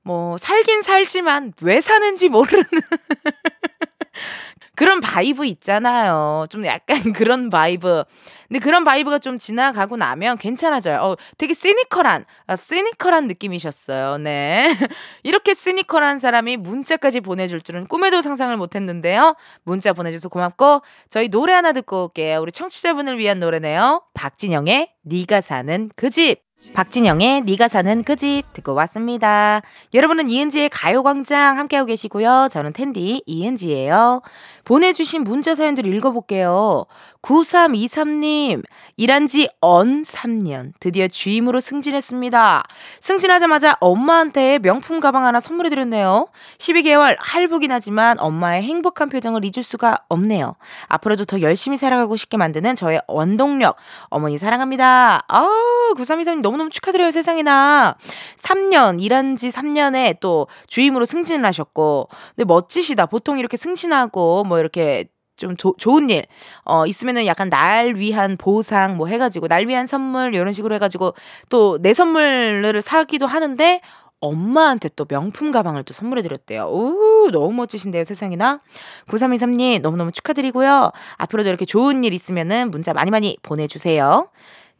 [0.02, 2.64] 뭐, 살긴 살지만 왜 사는지 모르는
[4.78, 6.46] 그런 vibe 있잖아요.
[6.50, 8.04] 좀 약간 그런 vibe.
[8.46, 11.00] 근데 그런 vibe가 좀 지나가고 나면 괜찮아져요.
[11.00, 14.18] 어, 되게 시니컬한, 아, 시니컬한 느낌이셨어요.
[14.18, 14.72] 네.
[15.24, 19.34] 이렇게 시니컬한 사람이 문자까지 보내줄 줄은 꿈에도 상상을 못 했는데요.
[19.64, 22.40] 문자 보내줘서 고맙고, 저희 노래 하나 듣고 올게요.
[22.40, 24.04] 우리 청취자분을 위한 노래네요.
[24.14, 26.47] 박진영의 네가 사는 그 집.
[26.74, 29.62] 박진영의 네가 사는 그 집 듣고 왔습니다.
[29.94, 32.48] 여러분은 이은지의 가요광장 함께하고 계시고요.
[32.50, 34.22] 저는 텐디 이은지예요.
[34.64, 36.84] 보내주신 문자 사연들 읽어볼게요.
[37.22, 38.62] 9323님,
[38.96, 40.72] 일한 지 언 3년.
[40.80, 42.64] 드디어 주임으로 승진했습니다.
[43.00, 46.28] 승진하자마자 엄마한테 명품 가방 하나 선물해드렸네요.
[46.58, 50.56] 12개월 할부긴 하지만 엄마의 행복한 표정을 잊을 수가 없네요.
[50.88, 53.76] 앞으로도 더 열심히 살아가고 싶게 만드는 저의 원동력.
[54.06, 55.24] 어머니 사랑합니다.
[55.28, 55.48] 아,
[55.96, 57.96] 9323님 너무너무 축하드려요, 세상에나.
[58.36, 62.08] 3년, 일한 지 3년에 또 주임으로 승진을 하셨고.
[62.34, 63.06] 근데 멋지시다.
[63.06, 65.04] 보통 이렇게 승진하고 뭐 이렇게
[65.36, 66.24] 좀 조- 좋은 일,
[66.64, 71.14] 어, 있으면은 약간 날 위한 보상 뭐 해가지고, 날 위한 선물, 이런 식으로 해가지고,
[71.48, 73.80] 또 내 선물을 사기도 하는데,
[74.20, 76.64] 엄마한테 또 명품 가방을 또 선물해드렸대요.
[76.64, 78.60] 오, 너무 멋지신데요, 세상에나.
[79.06, 80.90] 9323님, 너무너무 축하드리고요.
[81.18, 84.28] 앞으로도 이렇게 좋은 일 있으면은 문자 많이 많이 보내주세요.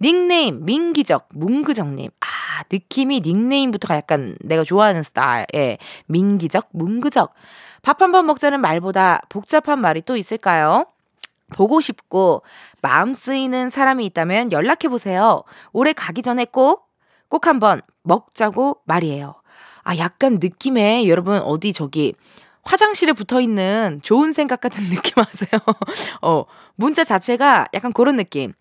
[0.01, 2.11] 닉네임, 민기적, 문그적님.
[2.21, 2.27] 아,
[2.71, 5.47] 느낌이 닉네임부터가 약간 내가 좋아하는 스타일.
[5.55, 5.79] 예.
[6.07, 7.33] 민기적, 문그적.
[7.83, 10.87] 밥 한 번 먹자는 말보다 복잡한 말이 또 있을까요?
[11.51, 12.43] 보고 싶고
[12.83, 15.43] 마음 쓰이는 사람이 있다면 연락해 보세요.
[15.73, 16.89] 올해 가기 전에 꼭,
[17.29, 19.35] 꼭 한번 먹자고 말이에요.
[19.85, 22.15] 아, 약간 느낌에 여러분 어디 저기
[22.69, 25.61] 화장실에 붙어 있는 좋은 생각 같은 느낌 아세요?
[26.23, 26.45] 어,
[26.77, 28.53] 문자 자체가 약간 그런 느낌.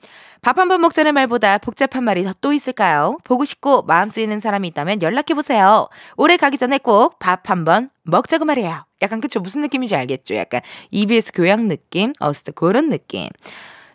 [0.42, 3.18] 밥 한 번 먹자는 말보다 복잡한 말이 더또 있을까요?
[3.24, 5.90] 보고 싶고 마음 쓰이는 사람이 있다면 연락해 보세요.
[6.16, 8.86] 올해 가기 전에 꼭 밥 한 번 먹자고 말이에요.
[9.02, 10.36] 약간 그쵸 무슨 느낌인지 알겠죠?
[10.36, 13.28] 약간 EBS 교양 느낌, 어스트 그런 느낌.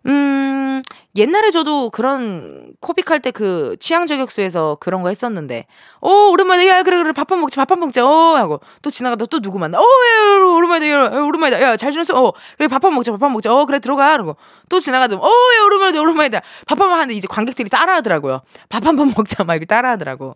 [0.06, 0.82] 음,
[1.14, 5.66] 옛날에 저도 그런 코빅할 때 그 취향 저격수에서 그런 거 했었는데,
[6.00, 9.58] 어, 오랜만에, 야, 그래, 그래, 밥한번 먹자, 밥한번 먹자, 어, 하고, 또 지나가다 또 누구
[9.58, 13.12] 만나, 어, 야, 야, 오랜만이다, 야, 야, 오랜만이다, 야, 잘 지냈어, 어, 그래, 밥한번 먹자,
[13.12, 14.36] 밥한번 먹자, 어, 그래, 들어가, 그러고,
[14.68, 18.42] 또 지나가다, 어, 야, 오랜만이다, 오랜만이다, 밥 한 번 하는데 이제 관객들이 따라 하더라고요.
[18.68, 20.34] 밥 한 번 먹자, 막 이렇게 따라 하더라고.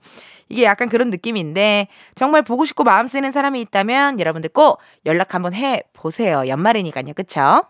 [0.48, 5.54] 이게 약간 그런 느낌인데, 정말 보고 싶고 마음 쓰는 사람이 있다면 여러분들 꼭 연락 한번
[5.54, 6.44] 해 보세요.
[6.46, 7.64] 연말이니까요, 그쵸?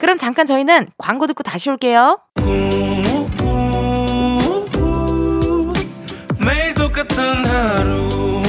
[0.00, 2.18] 그럼 잠깐 저희는 광고 듣고 다시 올게요.
[6.38, 8.40] 매일 똑같은 하루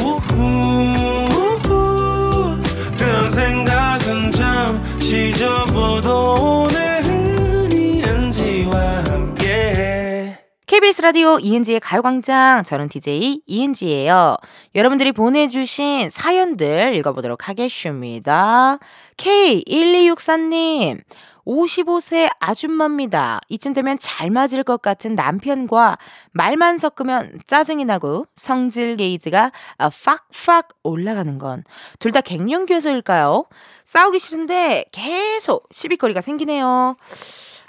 [2.97, 10.37] 그런 생각은 잠시 접어도 오늘은 이은지와 함께
[10.67, 14.37] KBS 라디오 이은지의 가요광장 저는 DJ 이은지예요.
[14.73, 18.79] 여러분들이 보내주신 사연들 읽어보도록 하겠습니다.
[19.17, 21.01] K1264님
[21.45, 23.41] 55세 아줌마입니다.
[23.49, 25.97] 이쯤 되면 잘 맞을 것 같은 남편과
[26.32, 31.63] 말만 섞으면 짜증이 나고 성질 게이지가 아, 팍팍 올라가는 건
[31.99, 33.45] 둘 다 갱년기여서일까요?
[33.86, 36.95] 싸우기 싫은데 계속 시비거리가 생기네요.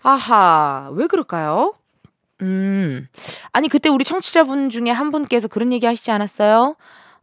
[0.03, 1.75] 아하, 왜 그럴까요?
[2.41, 3.07] 음,
[3.53, 6.75] 아니, 그때 우리 청취자분 중에 한 분께서 그런 얘기 하시지 않았어요?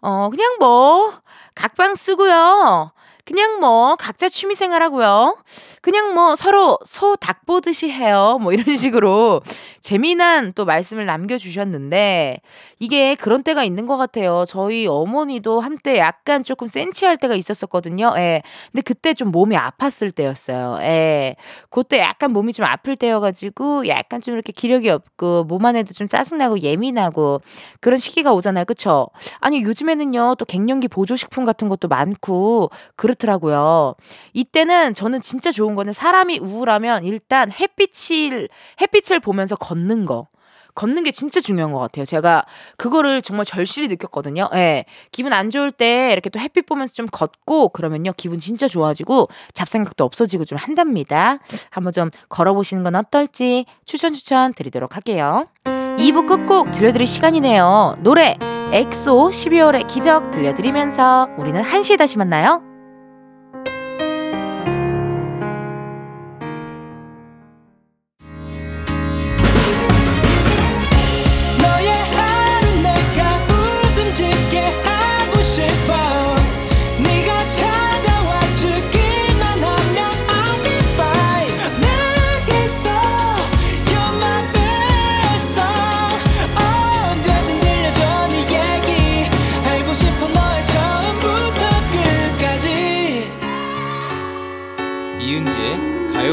[0.01, 1.11] 어, 그냥 뭐,
[1.55, 2.93] 각방 쓰고요.
[3.29, 5.37] 그냥 뭐, 각자 취미 생활 하고요.
[5.81, 8.39] 그냥 뭐, 서로 소 닭 보듯이 해요.
[8.41, 9.41] 뭐, 이런 식으로
[9.81, 12.41] 재미난 또 말씀을 남겨주셨는데,
[12.79, 14.45] 이게 그런 때가 있는 것 같아요.
[14.47, 18.13] 저희 어머니도 한때 약간 조금 센치할 때가 있었었거든요.
[18.17, 18.41] 예.
[18.71, 20.79] 근데 그때 좀 몸이 아팠을 때였어요.
[20.81, 21.35] 예.
[21.69, 26.61] 그때 약간 몸이 좀 아플 때여가지고, 약간 좀 이렇게 기력이 없고, 몸 안에도 좀 짜증나고
[26.61, 27.41] 예민하고,
[27.79, 28.65] 그런 시기가 오잖아요.
[28.65, 29.07] 그쵸?
[29.39, 33.95] 아니, 요즘에는요, 또 갱년기 보조식품 같은 것도 많고, 그렇 더라고요.
[34.33, 38.49] 이때는 저는 진짜 좋은 거는 사람이 우울하면 일단 햇빛을,
[38.81, 40.27] 햇빛을 보면서 걷는 거.
[40.75, 42.05] 걷는 게 진짜 중요한 것 같아요.
[42.05, 42.45] 제가
[42.77, 44.49] 그거를 정말 절실히 느꼈거든요.
[44.53, 44.85] 예.
[45.11, 48.13] 기분 안 좋을 때 이렇게 또 햇빛 보면서 좀 걷고 그러면요.
[48.15, 51.39] 기분 진짜 좋아지고 잡생각도 없어지고 좀 한답니다.
[51.69, 55.47] 한번 좀 걸어보시는 건 어떨지 추천 추천 드리도록 할게요.
[55.65, 57.97] 2부 끝곡 들려드릴 시간이네요.
[57.99, 58.37] 노래
[58.71, 62.68] 엑소 12월의 기적 들려드리면서 우리는 1시에 다시 만나요.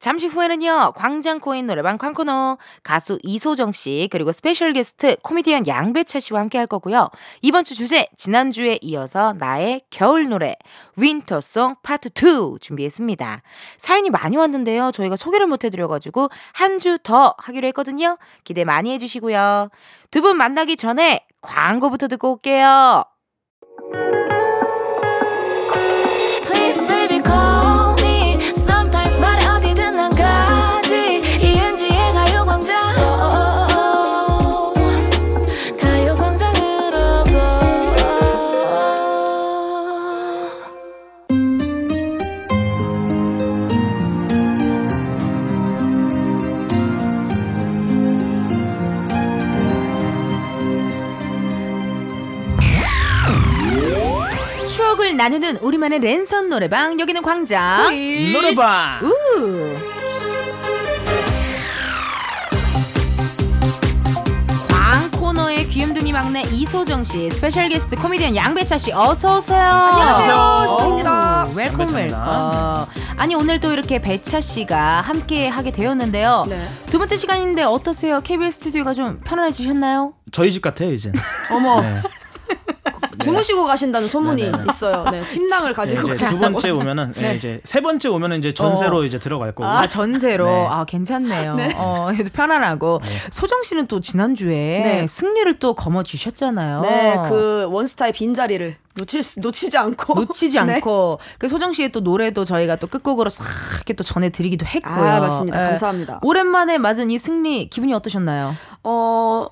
[0.00, 6.40] 잠시 후에는요, 광장 코인 노래방 광코노 가수 이소정 씨, 그리고 special guest 코미디언 양배차 씨와
[6.40, 7.08] 함께 할 거고요.
[7.42, 10.54] 이번 주 주제, 지난주에 이어서 나의 겨울 노래,
[10.96, 13.42] winter song part 2 준비했습니다.
[13.78, 14.92] 사연이 많이 왔는데요.
[14.92, 18.18] 저희가 소개를 못 해드려가지고 한 주 더 하기로 했거든요.
[18.44, 19.68] 기대 많이 해주시고요.
[20.10, 23.04] 두 분 만나기 전에 광고부터 듣고 올게요.
[55.18, 57.00] 나누는 우리만의 랜선 노래방.
[57.00, 57.90] 여기는 광장.
[58.32, 59.00] 노래방.
[59.02, 59.74] 우.
[64.68, 69.58] 광코노의 귀염둥이 막내 이소정 씨 special guest 코미디언 양배차 씨 어서 오세요.
[69.60, 70.66] 안녕하세요.
[70.68, 71.48] 소정입니다.
[71.52, 72.18] welcome 양배차입니다.
[72.18, 72.86] welcome.
[73.16, 76.46] 아니 오늘 또 이렇게 배차 씨가 함께 하게 되었는데요.
[76.90, 78.20] 두 번째 시간인데 어떠세요?
[78.20, 80.12] KBS 스튜디오가 좀 편안해지셨나요?
[80.30, 81.10] 저희 집 같아요 이제.
[81.50, 81.80] 어머.
[81.80, 82.02] 네.
[83.18, 84.64] 주무시고 가신다는 소문이 네네네.
[84.70, 85.04] 있어요.
[85.10, 89.04] 네, 침낭을 네, 가지고 이제 두 번째 오면은 네, 이제 세 번째 오면은 이제 전세로
[89.04, 90.66] 이제 들어갈 거고 아 전세로 네.
[90.70, 91.56] 아 괜찮네요.
[91.76, 93.00] 어 그래도 편안하고
[93.30, 95.06] 소정 씨는 또 지난주에 네.
[95.08, 96.80] 승리를 또 거머 주셨잖아요.
[96.82, 100.74] 네, 그 원스타의 빈 자리를 놓칠 수- 놓치지 않고 놓치지 네.
[100.74, 103.44] 않고 그 소정 씨의 또 노래도 저희가 또 끝곡으로 싹
[103.76, 104.92] 이렇게 또 전해드리기도 했고요.
[104.92, 105.62] 아, 맞습니다.
[105.62, 105.68] 예.
[105.68, 106.18] 감사합니다.
[106.22, 108.54] 오랜만에 맞은 이 승리 기분이 어떠셨나요?
[108.84, 109.46] 어.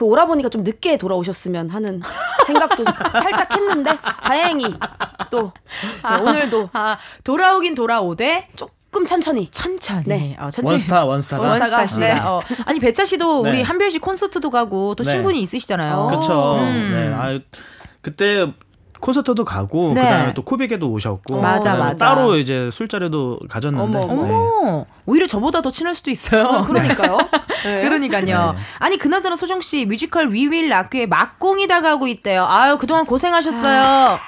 [0.00, 2.00] 그 오라버니가 좀 늦게 돌아오셨으면 하는
[2.46, 4.64] 생각도 살짝 했는데 다행히
[5.28, 5.52] 또
[6.02, 10.04] 네, 오늘도 아 돌아오긴 돌아오되 조금 천천히 천천히.
[10.06, 10.36] 네.
[10.40, 10.70] 어, 천천히.
[10.70, 12.14] 원스타 원스타가 원스타가, 원스타 씨가.
[12.14, 12.18] 네.
[12.18, 13.50] 어, 아니 배차 씨도 네.
[13.50, 15.10] 우리 한별 씨 콘서트도 가고 또 네.
[15.10, 16.06] 신분이 있으시잖아요.
[16.18, 16.90] 그쵸 음.
[16.94, 17.38] 네, 아,
[18.00, 18.50] 그때
[19.00, 20.02] 콘서트도 가고 네.
[20.02, 22.06] 그다음에 또 코빅에도 오셨고 맞아, 그다음에 맞아.
[22.06, 24.22] 따로 이제 술자리도 가졌는데 어머, 어머.
[24.26, 24.32] 네.
[24.32, 26.64] 어머, 오히려 저보다 더 친할 수도 있어요.
[26.68, 27.18] 그러니까요.
[27.64, 27.82] 네.
[27.82, 28.54] 그러니까요.
[28.78, 32.44] 아니 그나저나 소정 씨 뮤지컬 We Will Rock You에 막공이 다가오고 있대요.
[32.48, 34.18] 아유 그동안 고생하셨어요.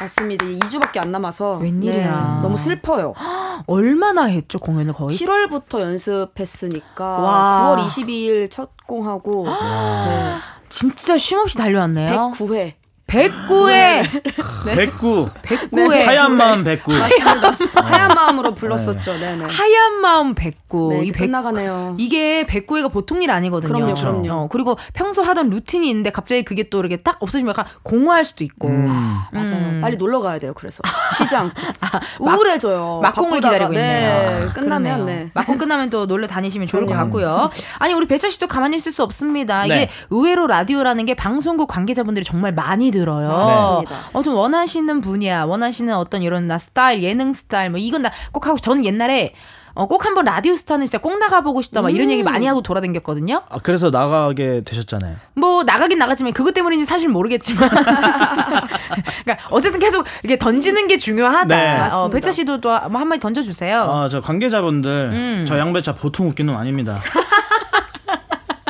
[0.00, 0.44] 맞습니다.
[0.46, 1.94] 2주밖에 안 남아서 웬일이야.
[2.36, 3.14] 네, 너무 슬퍼요.
[3.66, 5.10] 얼마나 했죠 공연을 거의?
[5.10, 7.76] 7월부터 연습했으니까 와.
[7.76, 10.34] 9월 22일 첫 공하고 네,
[10.68, 12.32] 진짜 쉼없이 달려왔네요.
[12.34, 12.72] 109회.
[13.12, 14.04] 백구의
[14.74, 15.28] 백구.
[15.42, 16.92] 백구의 하얀 마음 백구.
[17.76, 19.18] 하얀 마음으로 불렀었죠.
[19.18, 19.44] 네네.
[19.44, 20.88] 하얀 마음 백구.
[20.94, 21.96] 네, 이 백- 끝나가네요.
[21.98, 23.68] 이게 백구 회가 보통 일 아니거든요.
[23.68, 24.22] 그럼요, 그렇죠.
[24.22, 24.44] 그럼요.
[24.44, 28.44] 어, 그리고 평소 하던 루틴이 있는데 갑자기 그게 또 이렇게 딱 없어지면 약간 공허할 수도
[28.44, 28.70] 있고.
[28.70, 29.80] 맞아요.
[29.82, 30.54] 빨리 놀러 가야 돼요.
[30.54, 30.82] 그래서
[31.18, 31.52] 쉬지 않고
[32.20, 33.00] 우울해져요.
[33.02, 33.40] 막공을.
[33.42, 34.38] 기다리고 있네요.
[34.40, 35.04] 네, 끝나면.
[35.04, 35.30] 네.
[35.34, 37.50] 막공 끝나면 또 놀러 다니시면 좋을 것 같고요.
[37.78, 39.66] 아니 우리 배차 씨도 가만히 있을 수 없습니다.
[39.66, 39.90] 이게 네.
[40.08, 43.28] 의외로 라디오라는 게 방송국 관계자분들이 정말 많이 들 어요.
[43.28, 44.10] 맞습니다.
[44.12, 48.46] 어, 좀 원하시는 분이야, 원하시는 어떤 이런 나 스타일, 예능 스타일 뭐 이건 나 꼭
[48.46, 49.34] 하고 저는 옛날에
[49.74, 53.42] 어, 꼭 한번 라디오 스타는 진짜 꼭 나가보고 싶다 막 이런 얘기 많이 하고 돌아다녔거든요.
[53.48, 55.16] 아, 그래서 나가게 되셨잖아요.
[55.34, 57.70] 뭐 나가긴 나가지만 그것 때문인지 사실 모르겠지만
[59.24, 61.44] 그러니까 어쨌든 계속 이게 던지는 게 중요하다.
[61.46, 61.88] 네.
[61.90, 62.10] 어.
[62.10, 63.82] 배차 씨도 또뭐 한마디 던져주세요.
[63.82, 65.44] 아, 저 관계자분들, 음.
[65.48, 66.98] 저 양배차 보통 웃기는 놈 아닙니다.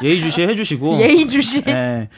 [0.02, 0.98] 예의주시 해주시고.
[1.02, 1.62] 예의주시.
[1.62, 2.08] 네.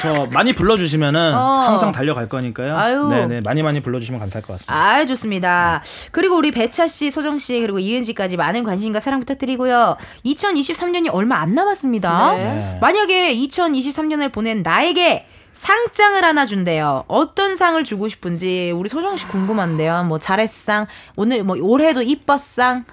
[0.00, 1.38] 저 많이 불러주시면은 어.
[1.38, 2.76] 항상 달려갈 거니까요.
[2.76, 3.08] 아유.
[3.08, 3.40] 네네.
[3.42, 4.74] 많이 많이 불러주시면 감사할 것 같습니다.
[4.74, 5.82] 아 좋습니다.
[6.12, 9.96] 그리고 우리 배차 씨, 소정 씨 그리고 이은 씨까지 많은 관심과 사랑 부탁드리고요.
[10.24, 12.34] 2023년이 얼마 안 남았습니다.
[12.36, 12.78] 네.
[12.80, 17.04] 만약에 2023년을 보낸 나에게 상장을 하나 준대요.
[17.06, 20.04] 어떤 상을 주고 싶은지 우리 소정 씨 궁금한데요.
[20.04, 22.84] 뭐 잘했상, 오늘 뭐 올해도 이뻤상,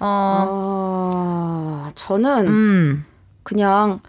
[0.00, 3.04] 어, 아, 저는 음,
[3.48, 4.00] 그냥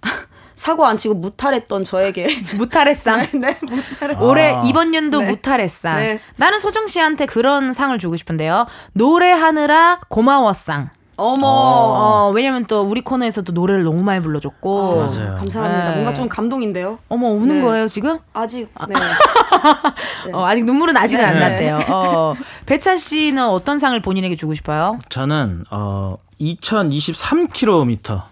[0.54, 3.26] 사고 안 치고 무탈했던 저에게 무탈했상.
[3.40, 4.22] 네, 무탈했.
[4.22, 4.62] 올해 아.
[4.64, 5.28] 이번 연도 네.
[5.28, 5.96] 무탈했상.
[5.96, 6.20] 네.
[6.36, 8.66] 나는 소정 씨한테 그런 상을 주고 싶은데요.
[8.94, 10.88] 노래하느라 고마웠상.
[11.18, 11.46] 어머.
[11.46, 14.96] 어, 왜냐면 또 우리 코너에서도 노래를 너무 많이 불러줬고.
[14.96, 15.34] 맞아요.
[15.34, 15.88] 감사합니다.
[15.88, 15.94] 네.
[15.96, 16.98] 뭔가 좀 감동인데요.
[17.08, 17.62] 어머, 우는 네.
[17.62, 18.18] 거예요, 지금?
[18.32, 18.94] 아직 네.
[20.32, 21.40] 어, 아직 눈물은 아직은 안 네.
[21.40, 21.80] 났대요.
[21.88, 24.98] 어, 배차 씨는 어떤 상을 본인에게 주고 싶어요?
[25.10, 28.22] 저는, 어, 2023km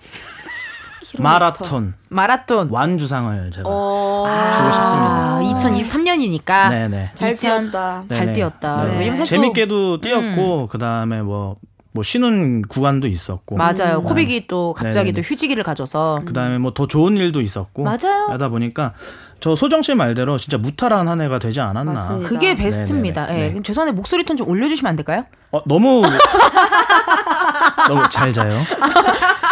[1.23, 2.69] 마라톤 마라톤.
[2.71, 4.25] 완주상을 제가 어.
[4.57, 5.37] 주고 싶습니다.
[5.37, 6.71] 아, 2023년이니까.
[6.71, 7.11] 네네.
[7.15, 8.05] 잘 뛰었다.
[8.09, 8.33] 잘 네네.
[8.33, 8.85] 뛰었다.
[8.85, 9.11] 네.
[9.11, 11.57] 사실 또- 재밌게도 뛰었고 그 다음에 뭐뭐
[12.03, 13.99] 쉬는 구간도 있었고 맞아요.
[13.99, 14.05] 음.
[14.05, 15.13] 코빅이 또 갑자기 네네네.
[15.13, 16.21] 또 휴지기를 가져서.
[16.25, 18.27] 그 다음에 뭐 더 좋은 일도 있었고 맞아요.
[18.31, 18.93] 하다 보니까
[19.41, 21.93] 저 소정 씨 말대로 진짜 무탈한 한 해가 되지 않았나.
[21.93, 22.29] 맞습니다.
[22.29, 23.29] 그게 베스트입니다.
[23.35, 23.51] 예.
[23.53, 23.63] 네.
[23.63, 25.25] 죄송한데 목소리 톤 좀 올려주시면 안 될까요?
[25.53, 26.03] 어, 너무
[27.89, 28.61] 너무 잘 자요.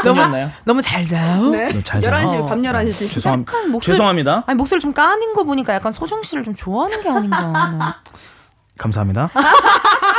[0.02, 0.50] 들렸나요?
[0.64, 1.50] 너무 잘 자요.
[1.50, 1.68] 네.
[1.68, 2.14] 너무 잘 자요.
[2.26, 3.12] 11시 밤 11시.
[3.12, 4.44] 죄송 약간 목소리- 죄송합니다.
[4.46, 7.96] 아니 목소리 좀 까는 거 보니까 약간 소정 씨를 좀 좋아하는 게 아닌가.
[8.78, 9.30] 감사합니다.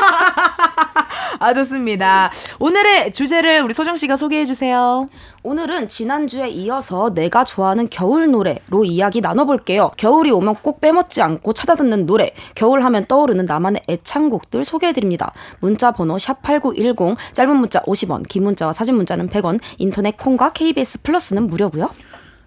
[1.39, 2.31] 아 좋습니다.
[2.59, 5.07] 오늘의 주제를 우리 소정 씨가 소개해 주세요.
[5.43, 9.91] 오늘은 지난주에 이어서 내가 좋아하는 겨울 노래로 이야기 나눠볼게요.
[9.97, 15.33] 겨울이 오면 꼭 빼먹지 않고 찾아 듣는 노래, 겨울 하면 떠오르는 나만의 애창곡들 소개해드립니다.
[15.59, 21.47] 문자 번호 샵8910, 짧은 문자 50원, 긴 문자와 사진 문자는 100원, 인터넷 콩과 KBS 플러스는
[21.47, 21.89] 무료고요.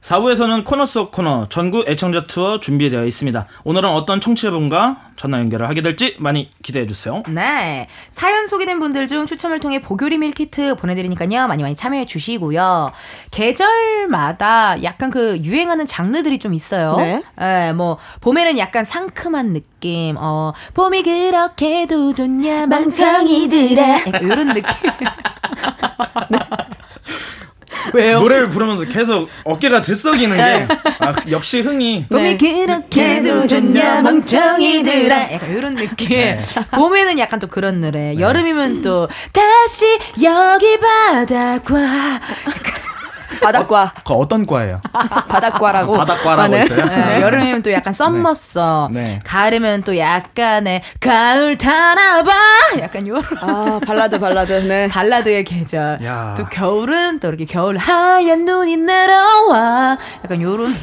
[0.00, 3.46] 4부에서는 코너 속 코너 전국 애청자 투어 준비되어 있습니다.
[3.64, 7.22] 오늘은 어떤 청취자분과 전화 연결을 하게 될지 많이 기대해 주세요.
[7.28, 7.88] 네.
[8.11, 11.48] 사연 소개된 분들 중 추첨을 통해 보교리 밀키트 보내드리니까요.
[11.48, 12.92] 많이 많이 참여해 주시고요.
[13.30, 16.96] 계절마다 약간 그 유행하는 장르들이 좀 있어요.
[16.96, 17.22] 네.
[17.40, 24.06] 예, 뭐, 봄에는 약간 상큼한 느낌, 어, 봄이 그렇게도 좋냐, 멍청이들아.
[24.06, 24.62] 약간 이런 느낌.
[27.96, 28.18] 왜요?
[28.18, 30.68] 노래를 부르면서 계속 어깨가 들썩이는 게
[31.00, 32.06] 아, 역시 흥이.
[32.09, 34.02] 봄이 그렇게도 좋냐?
[34.02, 35.32] 멍청이들아.
[35.32, 36.09] 약간 이런 느낌.
[36.09, 36.40] 네.
[36.72, 38.18] 봄에는 약간 또 그런 노래.
[38.18, 42.20] 여름이면 또 다시 여기 바다과
[43.40, 44.81] 바닥과, 그 어떤 과예요?
[45.29, 45.92] 바닥과라고.
[45.94, 46.64] 바닥과라고 아, 네.
[46.64, 46.85] 있어요?
[46.87, 49.20] 네, 여름이면 또 약간 썸머써 네.
[49.25, 52.33] 가을이면 또 약간의 가을 타나봐
[52.81, 54.53] 약간 요런 아, 발라드, 발라드.
[54.66, 54.88] 네.
[54.88, 56.35] 발라드의 계절 야.
[56.37, 60.72] 또 겨울은 또 이렇게 겨울 하얀 눈이 내려와 약간 요런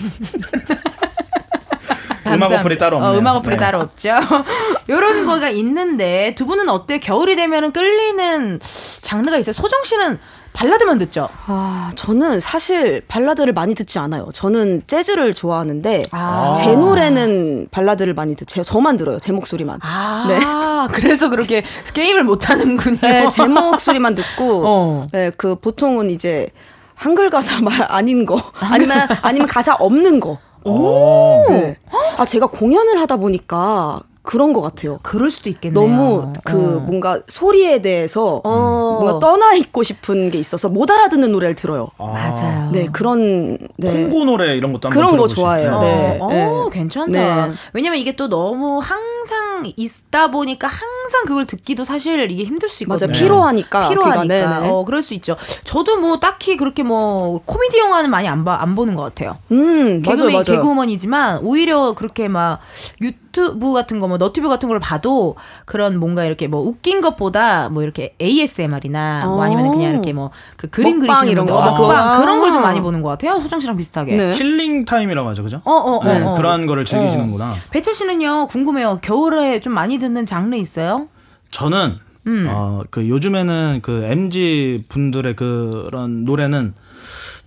[2.25, 3.11] 음악 어플이 따로 없네요.
[3.13, 3.61] 어, 음악 어플이 네.
[3.61, 4.15] 따로 없죠.
[4.89, 6.99] 요런 거가 있는데 두 분은 어때?
[6.99, 8.59] 겨울이 되면은 끌리는
[9.01, 9.53] 장르가 있어요.
[9.53, 10.19] 소정 씨는
[10.53, 11.27] 발라드만 듣죠.
[11.47, 14.29] 아, 저는 사실 발라드를 많이 듣지 않아요.
[14.33, 16.53] 저는 재즈를 좋아하는데 아.
[16.55, 18.45] 제 노래는 발라드를 많이 듣.
[18.47, 19.19] 제 저만 들어요.
[19.19, 19.79] 제 목소리만.
[19.81, 20.39] 아, 네.
[20.93, 21.63] 그래서 그렇게
[21.93, 22.97] 게임을 못 하는군요.
[23.01, 25.07] 네, 제 목소리만 듣고 어.
[25.11, 26.47] 네, 그 보통은 이제
[26.95, 30.37] 한글 가사 말 아닌 거 아니면 아니면 가사 없는 거.
[30.65, 31.43] 오.
[31.49, 31.77] 네.
[32.17, 34.99] 아, 제가 공연을 하다 보니까 그런 것 같아요.
[35.03, 35.85] 그럴 수도 있겠네요.
[35.85, 36.79] 너무 그 어.
[36.79, 38.97] 뭔가 소리에 대해서 어.
[39.01, 41.89] 뭔가 떠나 있고 싶은 게 있어서 못 알아듣는 노래를 들어요.
[41.97, 42.71] 맞아요.
[42.71, 43.91] 네, 그런 네.
[43.91, 45.27] 홍보 노래 이런 것도 한번 그런 거.
[45.27, 45.71] 좋아해요.
[45.73, 46.79] 어, 네, 어, 네.
[46.79, 47.47] 괜찮다.
[47.47, 47.51] 네.
[47.73, 53.05] 왜냐면 이게 또 너무 항상 있다 보니까 항상 그걸 듣기도 사실 이게 힘들 수 맞아
[53.05, 53.19] 있거든요.
[53.25, 54.21] 피로하니까 피로하니까.
[54.23, 54.69] 귀가, 네네.
[54.69, 55.35] 어, 그럴 수 있죠.
[55.65, 59.37] 저도 뭐 딱히 그렇게 뭐 코미디 영화는 많이 안, 봐, 안 보는 것 같아요.
[59.51, 60.43] 음 맞아요 개그맨, 맞아요.
[60.43, 62.59] 개그우먼이지만 오히려 그렇게 막
[63.01, 67.83] 유튜브 같은 거 뭐 너튜브 같은 걸 봐도 그런 뭔가 이렇게 뭐 웃긴 것보다 뭐
[67.83, 71.57] 이렇게 ASMR이나 뭐 아니면 그냥 이렇게 뭐 그 그림 그리시는 이런 거.
[71.57, 72.19] 어, 먹방 아.
[72.19, 73.39] 그런 걸 좀 많이 보는 것 같아요.
[73.41, 74.15] 소정 씨랑 비슷하게.
[74.15, 74.33] 네.
[74.33, 75.61] 힐링 타임이라고 하죠, 그죠?
[75.65, 76.31] 어, 어, 어, 네, 어.
[76.33, 77.55] 그런 거를 즐기시는구나.
[77.71, 78.99] 배차 씨는요 궁금해요.
[79.01, 81.07] 겨울에 좀 많이 듣는 장르 있어요?
[81.51, 82.47] 저는 음.
[82.49, 86.73] 어 그 요즘에는 그 MZ 분들의 그런 노래는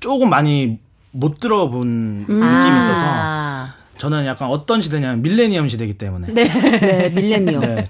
[0.00, 0.78] 조금 많이
[1.12, 3.45] 못 들어본 느낌이 있어서 아.
[3.96, 7.84] 저는 약간 어떤 시대냐면 밀레니엄 시대이기 때문에 네 밀레니엄 네.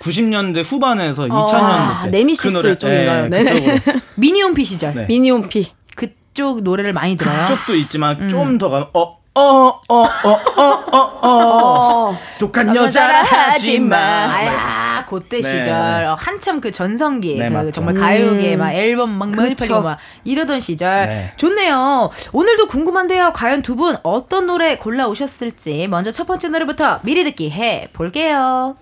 [0.00, 3.28] 90년대 후반에서 2000년대 때 네미시스 쪽인가요?
[3.28, 3.44] 네.
[3.44, 3.78] 그쪽으로
[4.16, 5.06] 미니홈피 시절 네.
[5.06, 7.42] 미니홈피 그쪽 노래를 많이 들어요.
[7.42, 8.28] 그쪽도 있지만 음.
[8.28, 8.90] 좀더 가.
[8.94, 9.22] 어.
[9.34, 10.04] 어, 어, 어,
[10.56, 12.18] 어, 어, 어.
[12.38, 14.91] 독한 여자라 하지 마.
[15.20, 16.04] 그때 네, 시절 네.
[16.06, 17.70] 어, 한참 그 전성기 네, 그.
[17.72, 19.66] 정말 가요계 막 앨범 막 많이 그쵸.
[19.66, 21.32] 팔리고 막 이러던 시절 네.
[21.36, 22.10] 좋네요.
[22.32, 23.32] 오늘도 궁금한데요.
[23.34, 28.76] 과연 두 분 어떤 노래 골라 오셨을지 먼저 첫 번째 노래부터 미리 듣기 해 볼게요.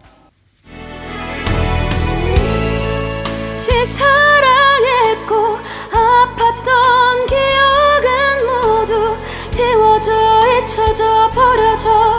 [3.57, 5.59] 시 사랑했고
[5.91, 9.17] 아팠던 기억은 모두
[9.51, 10.11] 지워져
[10.63, 12.19] 잊혀져 버려져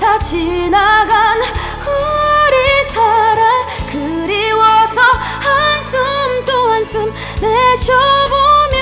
[0.00, 2.29] 다 지나간 우
[5.90, 8.80] 한숨 또 한숨 내쉬어보면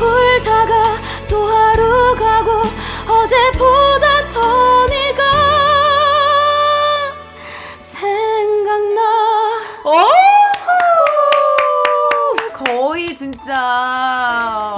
[0.00, 2.62] 울다가 또 하루 가고
[3.06, 5.22] 어제보다 더 네가
[7.78, 9.00] 생각나.
[12.52, 14.74] 거의 진짜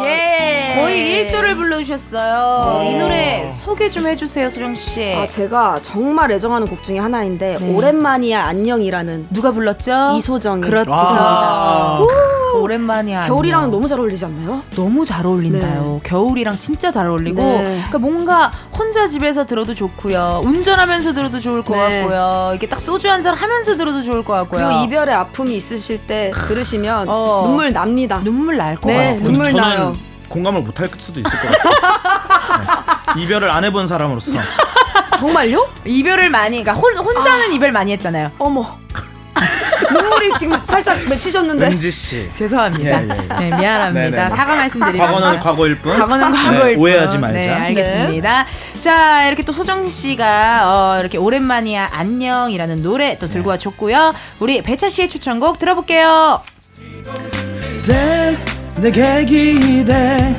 [1.24, 1.28] 예.
[1.28, 2.90] 거의 1조를 불러주셨어요.
[2.90, 5.14] 이 노래 소개 좀 해주세요, 소정 씨.
[5.14, 7.74] 아 제가 정말 애정하는 곡 중에 하나인데 네.
[7.74, 10.12] 오랜만이야 안녕이라는 누가 불렀죠?
[10.16, 10.92] 이소정이 그렇죠.
[10.94, 12.00] 아.
[12.54, 13.22] 오랜만이야.
[13.22, 13.70] 겨울이랑.
[13.70, 14.62] 너무 잘 어울리지 않나요?
[14.76, 16.00] 너무 잘 어울린다요.
[16.04, 17.62] 겨울이랑 진짜 잘 어울리고, 네.
[17.88, 22.00] 그러니까 뭔가 혼자 집에서 들어도 좋고요, 운전하면서 들어도 좋을 것 네.
[22.02, 24.66] 같고요, 이렇게 딱 소주 한 잔 하면서 들어도 좋을 것 같고요.
[24.66, 27.44] 그리고 이별의 아픔이 있으실 때 들으시면 어.
[27.46, 28.20] 눈물 납니다.
[28.24, 28.96] 눈물 날것 네.
[29.12, 29.22] 같아요.
[29.22, 29.92] 눈물 저는 나요.
[30.32, 33.14] 공감을 못할 수도 있을 것 같아요.
[33.16, 33.22] 네.
[33.22, 34.40] 이별을 안 해본 사람으로서
[35.18, 35.70] 정말요?
[35.84, 38.32] 이별을 많이, 그러니까 혼, 혼자는 이별 많이 했잖아요.
[38.38, 38.78] 어머.
[39.92, 41.66] 눈물이 지금 살짝 맺히셨는데.
[41.66, 42.30] 은지 씨.
[42.34, 43.04] 죄송합니다.
[43.04, 43.34] 예, 예, 예.
[43.50, 44.10] 네, 미안합니다.
[44.10, 44.30] 네네.
[44.30, 45.06] 사과 말씀드립니다.
[45.06, 45.98] 과거는 과거일 뿐.
[45.98, 46.82] 과거는 과거일 네, 뿐.
[46.82, 47.38] 오해하지 말자.
[47.38, 48.46] 네, 알겠습니다.
[48.80, 54.14] 자, 이렇게 또 소정 씨가 어, 이렇게 오랜만이야 안녕이라는 노래 또 들고 와줬고요.
[54.40, 56.40] 우리 배차 씨의 추천곡 들어볼게요.
[58.82, 60.36] 돼, 내게 기대.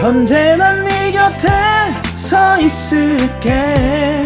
[0.00, 1.48] 언제나 네 곁에
[2.14, 4.24] 서 있을게.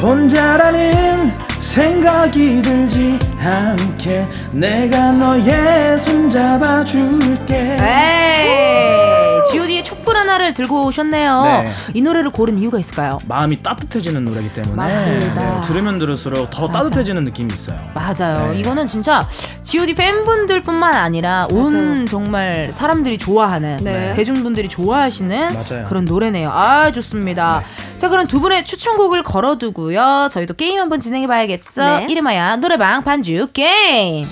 [0.00, 7.76] 혼자라는 생각이 들지 않게 내가 너의 손 잡아줄게.
[7.80, 11.42] 에이, G.O.D의 촛불 하나를 들고 오셨네요.
[11.44, 11.70] 네.
[11.94, 13.18] 이 노래를 고른 이유가 있을까요?
[13.26, 15.60] 마음이 따뜻해지는 노래이기 때문에 맞습니다.
[15.60, 18.52] 네, 들으면 들을수록 더 따뜻해지는 느낌이 있어요 맞아요.
[18.52, 18.60] 네.
[18.60, 19.26] 이거는 진짜
[19.62, 24.14] G.O.D 팬분들뿐만 아니라 온 정말 사람들이 좋아하는 네.
[24.14, 25.84] 대중분들이 좋아하시는 맞아요.
[25.86, 26.50] 그런 노래네요.
[26.50, 27.62] 아 좋습니다.
[27.96, 30.28] 자 그럼 두 분의 추천곡을 걸어두고요.
[30.30, 31.82] 저희도 게임 한번 진행해봐야겠죠.
[31.82, 32.06] 네.
[32.08, 34.26] 이름하여 노래방 반주 게임.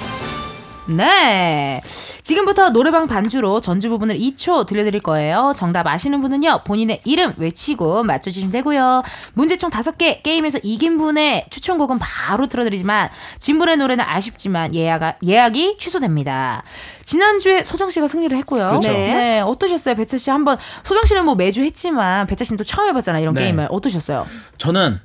[0.88, 1.80] 네.
[2.22, 5.52] 지금부터 노래방 반주로 전주 부분을 2초 들려드릴 거예요.
[5.56, 9.02] 정답 아시는 분은요, 본인의 이름 외치고 맞춰주시면 되고요.
[9.34, 15.76] 문제 총 5개, 게임에서 이긴 분의 추천곡은 바로 틀어드리지만, 진 분의 노래는 아쉽지만 예약, 예약이
[15.78, 16.62] 취소됩니다.
[17.04, 18.66] 지난주에 소정 씨가 승리를 했고요.
[18.66, 18.90] 그렇죠.
[18.92, 19.40] 네.
[19.40, 20.30] 어떠셨어요, 배차 씨?
[20.30, 23.42] 한번, 소정 씨는 뭐 매주 했지만, 배차 씨는 또 처음 해봤잖아요, 이런 네.
[23.44, 23.68] 게임을.
[23.70, 24.26] 어떠셨어요?
[24.58, 25.00] 저는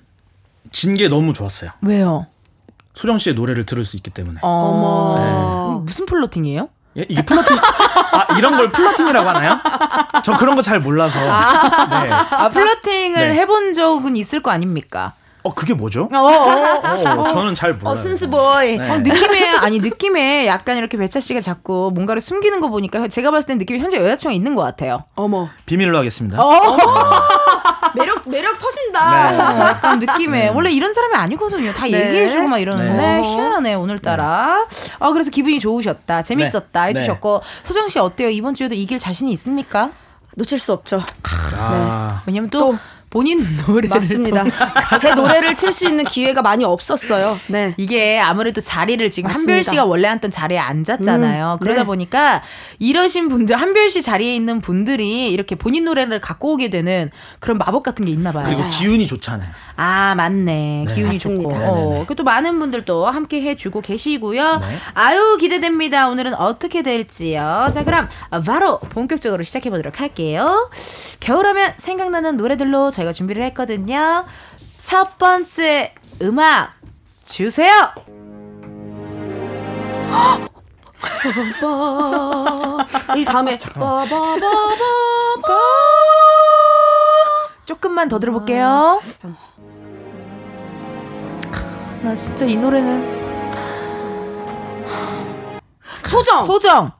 [0.71, 2.25] 진 게 너무 좋았어요 왜요?
[2.93, 5.81] 소정 씨의 노래를 들을 수 있기 때문에 어머.
[5.85, 6.69] 무슨 flirting이에요?
[6.97, 9.57] 예, 이게 flirting 아 이런 걸 flirting이라고 하나요?
[10.23, 11.27] 저 그런 거 잘 몰라서 네.
[12.11, 13.33] 아, flirting을 네.
[13.35, 15.13] 해본 적은 있을 거 아닙니까?
[15.45, 16.07] 어 그게 뭐죠?
[16.13, 16.81] 어, 어,
[17.19, 17.91] 어, 저는 잘 몰라요.
[17.91, 18.77] 어, 순수boy.
[18.77, 18.89] 네.
[18.91, 23.47] 어, 느낌에 아니 느낌에 약간 이렇게 배차 씨가 자꾸 뭔가를 숨기는 거 보니까 제가 봤을
[23.47, 25.03] 땐 느낌이 현재 여자친구가 있는 것 같아요.
[25.15, 25.49] 어머.
[25.65, 26.37] 비밀로 하겠습니다.
[27.95, 29.31] 매력 매력 터진다.
[29.31, 29.37] 네.
[29.37, 31.73] 어, 약간 느낌에 원래 이런 사람이 아니거든요.
[31.73, 31.93] 다 네.
[31.93, 33.21] 얘기해주고 막 이러는데 네.
[33.21, 34.65] 희한하네 오늘따라.
[34.99, 36.89] 아 그래서 기분이 좋으셨다, 재밌었다 네.
[36.89, 38.29] 해주셨고 소정 씨 어때요?
[38.29, 39.91] 이번 주에도 이길 자신이 있습니까?
[40.35, 41.03] 놓칠 수 없죠.
[41.59, 42.75] 아, 왜냐면 또,
[43.13, 44.43] 본인 노래를 맞습니다.
[44.89, 47.39] 또제 노래를 틀 수 있는 기회가 많이 없었어요.
[47.45, 47.75] 네.
[47.77, 49.51] 이게 아무래도 자리를 지금 맞습니다.
[49.51, 51.53] 한별 씨가 원래 앉던 자리에 앉았잖아요.
[51.53, 51.85] 음, 그러다 네.
[51.85, 52.41] 보니까
[52.79, 57.83] 이러신 분들 한별 씨 자리에 있는 분들이 이렇게 본인 노래를 갖고 오게 되는 그런 마법
[57.83, 58.45] 같은 게 있나 봐요.
[58.47, 59.49] 그리고 기운이 좋잖아요.
[59.75, 61.49] 아 맞네 기운이 맞습니다.
[61.49, 61.55] 좋고.
[61.65, 64.61] 어, 그또 많은 분들 또 함께 해주고 계시고요
[64.93, 68.07] 아유 기대됩니다 오늘은 어떻게 될지요 자 그럼
[68.45, 70.69] 바로 본격적으로 시작해 보도록 할게요
[71.21, 74.25] 겨울하면 생각나는 노래들로 저희 가 준비를 했거든요.
[74.81, 76.73] 첫 번째 음악
[77.25, 77.71] 주세요.
[83.17, 83.57] 이 다음에
[87.65, 89.01] 조금만 더 들어볼게요.
[92.01, 93.23] 나 진짜 이 노래는
[96.05, 96.45] 소정.
[96.45, 96.91] 소정.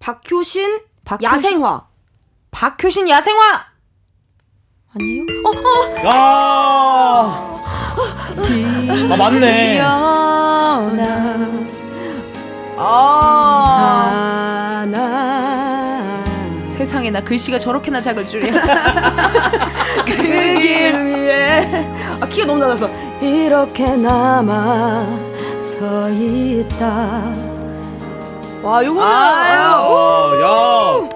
[0.00, 1.86] 박효신 박효신- 야생화.
[2.50, 3.67] 박효신 야생화
[4.94, 5.24] 아니에요?
[6.06, 6.08] 야.
[9.10, 9.80] 아 맞네.
[12.80, 16.22] 아, 하나
[16.70, 18.52] 세상에 나 글씨가 저렇게나 작을 줄이야.
[20.06, 21.84] 그길 위해
[22.20, 22.88] 아 키가 너무 낮아서
[23.20, 25.06] 이렇게 남아
[25.58, 26.86] 서 있다
[28.62, 31.08] 와 요거는 아유, 어, 야.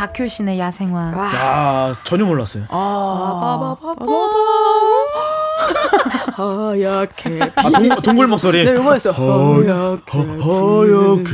[0.00, 1.12] 박효신의 야생화.
[1.12, 2.64] 야 전혀 몰랐어요.
[6.36, 8.64] 하얗게 아 동, 동굴 목소리.
[8.64, 11.28] 네 요거였어 하얗게 하얗게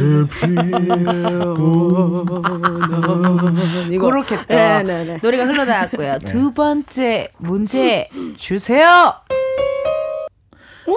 [3.93, 4.47] 이거 그렇겠다.
[4.83, 6.19] 네네 네 노래가 흘러나왔고요.
[6.27, 9.15] 두 번째 문제 주세요.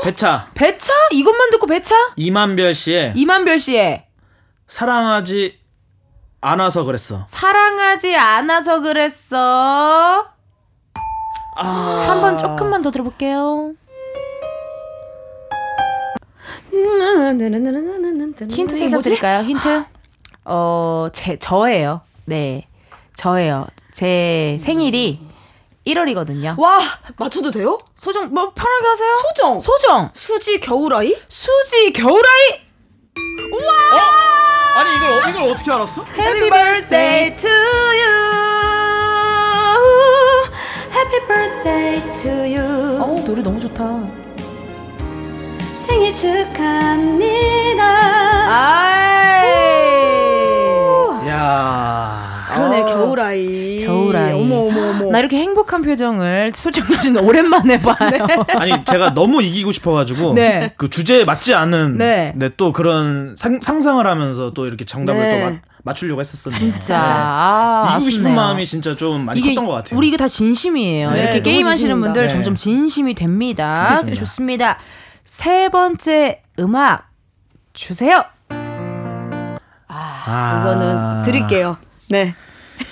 [0.04, 0.92] 배차 배차?
[1.12, 1.96] 이것만 듣고 배차?
[2.16, 4.06] 이만별 씨의 이만별 씨의
[4.66, 5.59] 사랑하지
[6.42, 7.26] 않아서 그랬어.
[7.28, 10.28] 사랑하지 않아서 그랬어.
[11.56, 13.74] 한번 조금만 더 들어볼게요.
[18.50, 19.44] 힌트 살짝 드릴까요?
[19.44, 19.84] 힌트?
[20.46, 22.02] 어, 제, 저예요.
[22.26, 22.68] 네.
[23.16, 23.68] 저예요.
[23.92, 25.20] 제 생일이
[25.86, 26.58] 1월이거든요.
[26.60, 26.80] 와
[27.18, 27.80] 맞춰도 돼요?
[27.96, 29.16] 소정, 뭐, 편하게 하세요.
[29.16, 30.10] 소정 소정.
[30.14, 32.70] 수지 겨울아이 수지 겨울아이.
[34.80, 36.06] 아니 이걸 이걸 어떻게 알았어?
[36.18, 38.14] Happy birthday to you.
[40.92, 43.84] Happy birthday to you 어, 노래 너무 좋다.
[45.76, 47.84] 생일 축하합니다
[48.48, 48.89] 아
[55.12, 58.28] 나 이렇게 행복한 표정을 소정 씨는 오랜만에 봐요.
[58.56, 60.74] 아니 제가 너무 이기고 싶어가지고 네.
[60.78, 62.34] 그 주제에 맞지 않은 네.
[62.36, 62.50] 네.
[62.58, 65.40] 또 그런 상, 상상을 하면서 또 이렇게 정답을 네.
[65.40, 66.74] 또 맞, 맞추려고 했었었네요.
[66.74, 67.00] 진짜.
[67.02, 68.36] 아, 이기고 싶은 아쉽네요.
[68.36, 69.98] 마음이 진짜 좀 많이 이게 컸던 것 같아요.
[69.98, 71.12] 우리 이거 다 진심이에요.
[71.12, 72.00] 네, 이렇게 게임 하시는.
[72.00, 72.28] 분들 네.
[72.28, 73.88] 점점 진심이 됩니다.
[73.90, 74.20] 맞습니다.
[74.20, 74.78] 좋습니다.
[75.24, 77.10] 세 번째 음악
[77.74, 78.24] 주세요.
[79.92, 80.60] 아.
[80.62, 81.78] 이거는 드릴게요
[82.10, 82.36] 네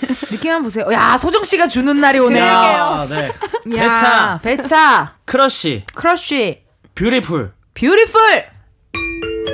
[0.31, 0.85] 느낌만 보세요.
[0.91, 2.43] 야, 소정 씨가 주는 날이 오네요.
[2.43, 3.31] 야, 네.
[3.75, 6.63] 야, 배차, 배차, 크러쉬, 크러쉬,
[6.95, 7.51] Beautiful.
[7.73, 8.45] Beautiful.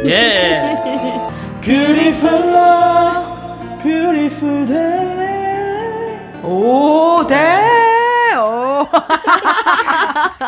[0.06, 0.78] 예.
[1.62, 6.42] Beautiful love, beautiful day.
[6.44, 7.62] 오, 대.
[8.38, 8.88] 오.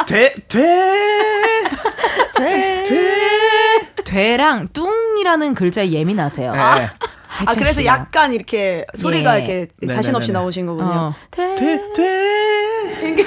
[0.06, 0.34] 돼,
[4.06, 4.12] 돼.
[4.12, 6.52] 되랑 뚱이라는 글자에 예민하세요.
[6.54, 6.60] 네.
[6.60, 7.86] 아 그래서 씨가.
[7.94, 9.40] 약간 이렇게 소리가 예.
[9.40, 9.94] 이렇게 네네네네.
[9.94, 10.90] 자신 없이 나오신 거군요.
[10.90, 11.14] 어.
[11.32, 11.56] 돼.
[11.56, 13.26] 돼, 돼.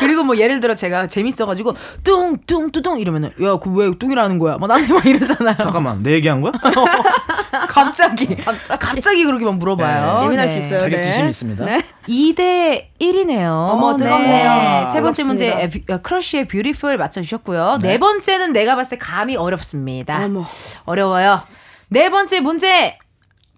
[0.00, 4.58] 그리고 뭐 예를 들어 제가 재밌어가지고 뚱뚱뚜뚱 이러면은 야그왜 뚱이라는 거야?
[4.58, 5.56] 막 나한테 막 이러잖아요.
[5.56, 6.52] 잠깐만, 내 얘기한 거야?
[7.68, 10.18] 갑자기 갑자기 그렇게 막 물어봐요.
[10.18, 10.78] 네, 예민할 수 있어요.
[10.78, 11.10] 자격 네.
[11.10, 11.64] 지심 있습니다.
[11.64, 11.82] 네.
[12.08, 13.48] 2대 1이네요.
[13.70, 14.90] 어머, 뜨겁네요.
[14.92, 15.24] 세 번째.
[15.24, 17.78] 문제 어, 크러쉬의 Beautiful 맞춰주셨고요.
[17.82, 17.98] 네.
[17.98, 20.24] 번째는 내가 봤을 때 감이 어렵습니다.
[20.24, 20.44] 어머.
[20.84, 21.40] 어려워요.
[21.88, 22.98] 네 번째 문제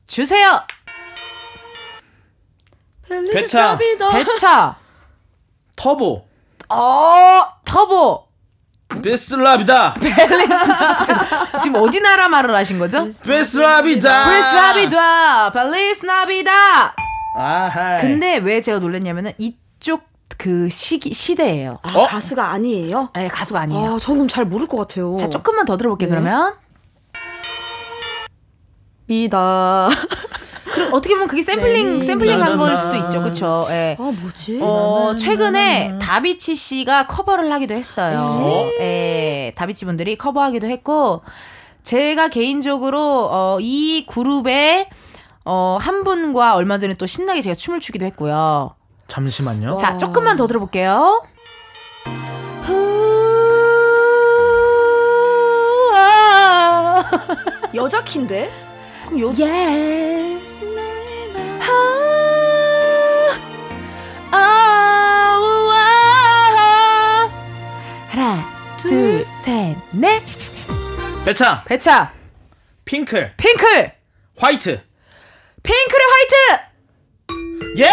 [0.07, 0.63] 주세요.
[3.33, 4.77] 배차, 배차.
[5.77, 6.27] 터보,
[6.69, 8.26] 어 터보.
[9.03, 9.95] 베스라비다,
[11.63, 13.09] 지금 어디 나라 말을 하신 거죠?
[13.25, 14.25] 베스라비다.
[14.27, 16.95] 프리스나비다, 발리스나비다.
[17.39, 17.97] 아하.
[17.99, 20.05] 근데 왜 제가 놀랐냐면은 이쪽
[20.39, 21.79] 그 시기 시대예요.
[21.83, 22.07] 아, 어?
[22.07, 23.11] 가수가 아니에요?
[23.15, 23.95] 네, 가수가 아니에요.
[23.95, 25.17] 아, 저는 잘 모를 것 같아요.
[25.17, 26.55] 자, 조금만 더 들어볼게요, 그러면.
[29.09, 29.89] 이다.
[30.73, 33.23] 그럼 어떻게 보면 그게 샘플링, 샘플링 한 걸 수도 있죠.
[33.23, 33.67] 그쵸.
[33.71, 33.97] 예.
[33.99, 34.59] 아, 뭐지?
[34.63, 38.69] 어, 최근에 다비치 씨가 커버를 하기도 했어요.
[38.81, 41.23] 예, 다비치 분들이 커버하기도 했고,
[41.83, 44.89] 제가 개인적으로, 어, 이 그룹의,
[45.45, 48.75] 어, 한 분과 얼마 전에 또 신나게 제가 춤을 추기도 했고요.
[49.09, 49.77] 잠시만요.
[49.77, 51.23] 자, 조금만 더 들어볼게요.
[57.75, 58.51] 여자 키인데?
[59.07, 60.41] 그럼 여 예.
[64.33, 64.37] 아,
[65.73, 67.31] 아,
[68.09, 70.23] 하나, 둘, 셋, 넷.
[71.25, 72.13] 배차, 배차,
[72.85, 73.93] 핑클, 핑클,
[74.39, 74.83] 화이트.
[75.63, 76.35] 핑클의 화이트.
[77.79, 77.91] 예!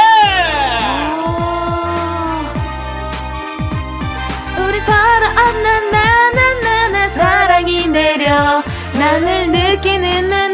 [4.62, 8.64] 우리 사랑 나나나나나 사랑이 내려
[8.98, 10.48] 나를 느끼는 나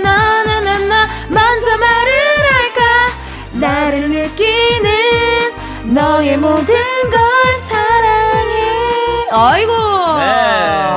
[5.93, 9.71] 너의 모든 걸 사랑해 아이고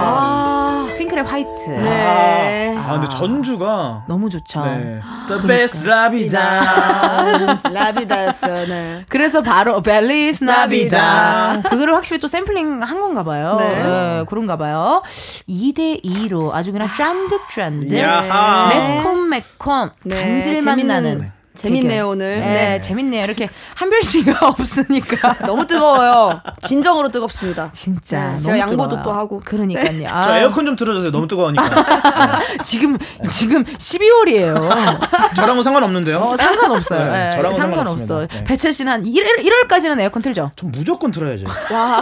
[0.04, 2.76] 아, 핑클의 화이트 네.
[2.78, 5.00] 아, 근데 전주가 너무 좋죠 네.
[5.28, 7.62] The best 라비다.
[7.70, 8.44] 라비다스.
[8.68, 9.04] 네.
[9.08, 11.62] 그래서 바로 벨리스 나비다.
[11.62, 13.56] 그거를 확실히 또 샘플링 한 건가 봐요.
[13.58, 13.82] 네.
[13.82, 15.02] 네, 그런가 봐요.
[15.48, 18.68] 2대 2로 아주 그냥 짠득짠득 야하.
[18.68, 22.04] 매콤매콤 네, 감질맛 재밌는- 나는 재밌네요, 대결.
[22.06, 22.40] 오늘.
[22.40, 22.80] 네, 네.
[22.80, 23.24] 재밌네요.
[23.24, 26.40] 이렇게 한별 씨가 없으니까 너무 뜨거워요.
[26.62, 27.70] 진정으로 뜨겁습니다.
[27.72, 29.02] 진짜 네, 제가 양보도 뜨거워요.
[29.04, 29.40] 또 하고.
[29.44, 30.08] 그러니까요.
[30.08, 31.10] 아, 저 에어컨 좀 틀어주세요.
[31.12, 31.70] 너무 뜨거우니까.
[32.64, 32.96] 지금
[33.28, 35.34] 지금 12월이에요.
[35.36, 36.16] 저랑은 상관없는데요.
[36.18, 37.04] 어, 상관없어요.
[37.04, 37.96] 네, 네, 저랑은 상관없어요.
[37.96, 38.34] 상관없습니다.
[38.38, 38.44] 네.
[38.44, 40.52] 배철 씨는 한 1월, 1월까지는 에어컨 틀죠?
[40.56, 41.46] 전 무조건 틀어야죠.
[41.70, 42.00] 와.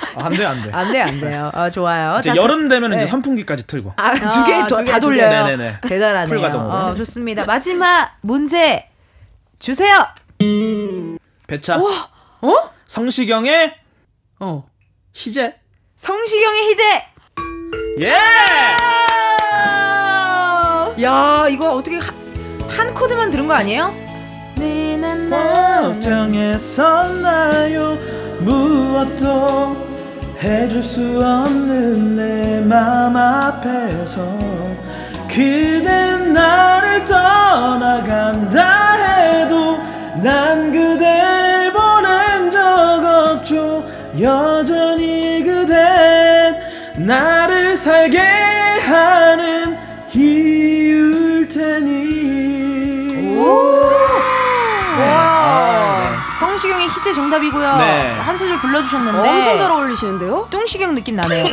[0.00, 0.22] 네.
[0.22, 0.70] 아, 안 돼, 안 돼.
[0.72, 1.50] 안 돼요, 안 돼요.
[1.54, 2.16] 어, 좋아요.
[2.20, 3.06] 이제 자, 여름 되면 이제 네.
[3.06, 3.92] 선풍기까지 틀고.
[3.96, 5.00] 아, 두 아, 개두 개, 다두 개.
[5.00, 5.44] 돌려요.
[5.46, 5.80] 네네네.
[5.82, 6.28] 대단하네요.
[6.28, 6.70] 풀가동으로.
[6.72, 7.44] 어, 좋습니다.
[7.44, 8.88] 마지막 문제
[9.58, 10.06] 주세요.
[11.46, 11.78] 배차.
[11.78, 12.70] 어?
[12.86, 13.74] 성시경의
[14.40, 14.64] 어.
[15.12, 15.54] 희재.
[15.96, 17.04] 성시경의 희재.
[18.00, 18.14] 예!
[21.02, 22.14] 야, 이거 어떻게 한,
[22.68, 23.94] 한 코드만 들은 거 아니에요?
[25.80, 27.96] 걱정했었나요
[28.40, 29.89] 무엇도
[30.42, 34.22] 해줄 수 없는 내 맘 앞에서
[35.28, 39.76] 그댄 나를 떠나간다 해도
[40.22, 42.60] 난 그댈 보낸 적
[43.04, 43.84] 없죠.
[44.20, 46.56] 여전히 그댄
[46.98, 49.76] 나를 살게 하는
[50.14, 50.79] 이
[56.60, 57.76] 성시경의 희재 정답이고요.
[57.78, 58.12] 네.
[58.20, 60.46] 한 소절 불러주셨는데 엄청 잘 어울리시는데요?
[60.50, 61.46] 뚱시경 느낌 나네요.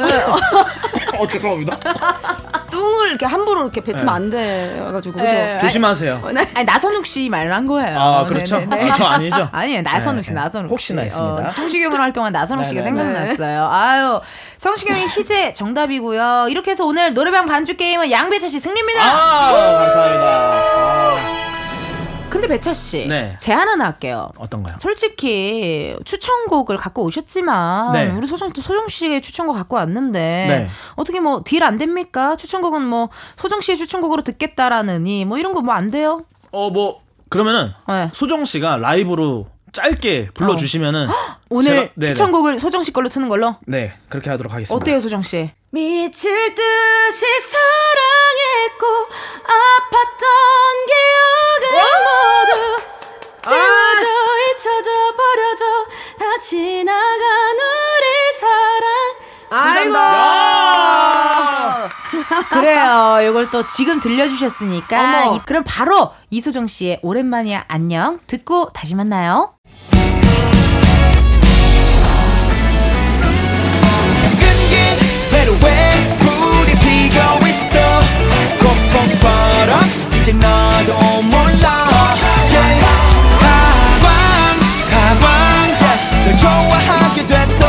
[1.17, 1.77] 어 죄송합니다
[2.69, 5.23] 뚱을 이렇게 함부로 이렇게 뱉으면 안 돼가지고 그죠?
[5.25, 5.57] 네.
[5.59, 6.21] 조심하세요
[6.53, 7.97] 아니 나선욱 씨 말로 한 거예요.
[7.97, 8.57] 아, 그렇죠?
[8.57, 9.47] 아, 저 아니죠?
[9.53, 9.81] 아니에요.
[9.81, 10.41] 나선욱 씨, 네, 네.
[10.41, 11.05] 나선욱 혹시나 씨.
[11.05, 11.49] 했습니다.
[11.49, 13.69] 어, 통시경으로 활동한 나선욱 네, 씨가 네, 생각났어요.
[13.71, 14.21] 아유,
[14.57, 16.47] 성시경의 희재 정답이고요.
[16.49, 19.01] 이렇게 해서 오늘 노래방 반주 게임은 양배차 씨 승리입니다.
[19.01, 21.46] 아 감사합니다 아,
[22.41, 23.35] 근데 배차 씨, 네.
[23.39, 24.29] 제안 하나 할게요.
[24.37, 24.75] 어떤가요?
[24.79, 28.11] 솔직히 추천곡을 갖고 오셨지만 네.
[28.11, 30.69] 우리 소정 또 소정 씨의 추천곡 갖고 왔는데 네.
[30.95, 32.35] 어떻게 뭐 딜 안 됩니까?
[32.37, 36.23] 추천곡은 뭐 소정 씨의 추천곡으로 듣겠다라느니 뭐 이런 거 뭐 안 돼요?
[36.51, 38.09] 어 뭐 그러면은 네.
[38.13, 41.07] 소정 씨가 라이브로 짧게 불러주시면은
[41.49, 42.13] 오늘 제가- 네네.
[42.13, 44.75] 추천곡을 소정 씨 걸로 트는 걸로 네 그렇게 하도록 하겠습니다.
[44.81, 45.51] 어때요, 소정 씨?
[45.81, 48.87] 미칠 듯이 사랑했고
[49.45, 50.23] 아팠던
[50.89, 51.65] 기억은
[52.07, 52.51] 모두
[53.45, 54.05] 지워져
[54.49, 55.61] 잊혀져 버려져
[56.17, 58.07] 다 지나간 우리
[58.39, 58.87] 사랑
[59.49, 59.93] 아이고.
[62.49, 63.19] 그래요.
[63.29, 65.25] 이걸 또 지금 들려주셨으니까.
[65.27, 65.35] 어머.
[65.35, 69.53] 이- 그럼 바로 이소정 씨의 오랜만이야 안녕 듣고 다시 만나요.
[78.97, 79.79] 꽃봄바람
[80.19, 81.87] 이제 나도 몰라.
[83.39, 84.09] 가광
[84.89, 85.77] 가광.
[86.25, 87.65] 널 좋아하게 됐어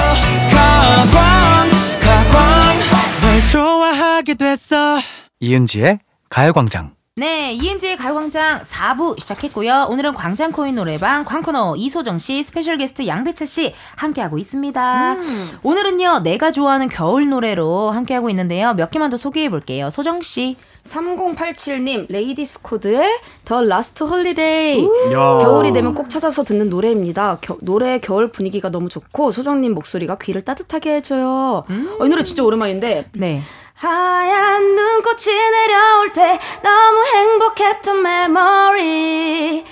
[0.50, 1.68] 가광
[2.00, 2.78] 가광
[3.20, 5.00] 널 좋아하게 됐어
[5.40, 5.98] 이은지의
[6.30, 6.97] 가요광장.
[7.18, 9.88] 네, 이은지의 가요광장 4부 시작했고요.
[9.90, 15.16] 오늘은 광장코인 노래방 광코노 이소정 씨, special guest 양배차 씨 함께하고 있습니다.
[15.64, 18.72] 오늘은요, 내가 좋아하는 겨울 노래로 함께하고 있는데요.
[18.74, 19.90] 몇 개만 더 소개해 볼게요.
[19.90, 20.54] 소정 씨.
[20.84, 23.02] 3087님 레이디스 코드의
[23.44, 25.38] The Last Holiday 야.
[25.42, 27.38] 겨울이 되면 꼭 찾아서 듣는 노래입니다.
[27.40, 31.64] 겨, 노래 겨울 분위기가 너무 좋고 소정님 목소리가 귀를 따뜻하게 해줘요.
[31.98, 33.42] 어, 이 노래 진짜 오랜만인데 네.
[33.80, 39.64] 하얀 눈꽃이 내려올 때 너무 행복했던 메모리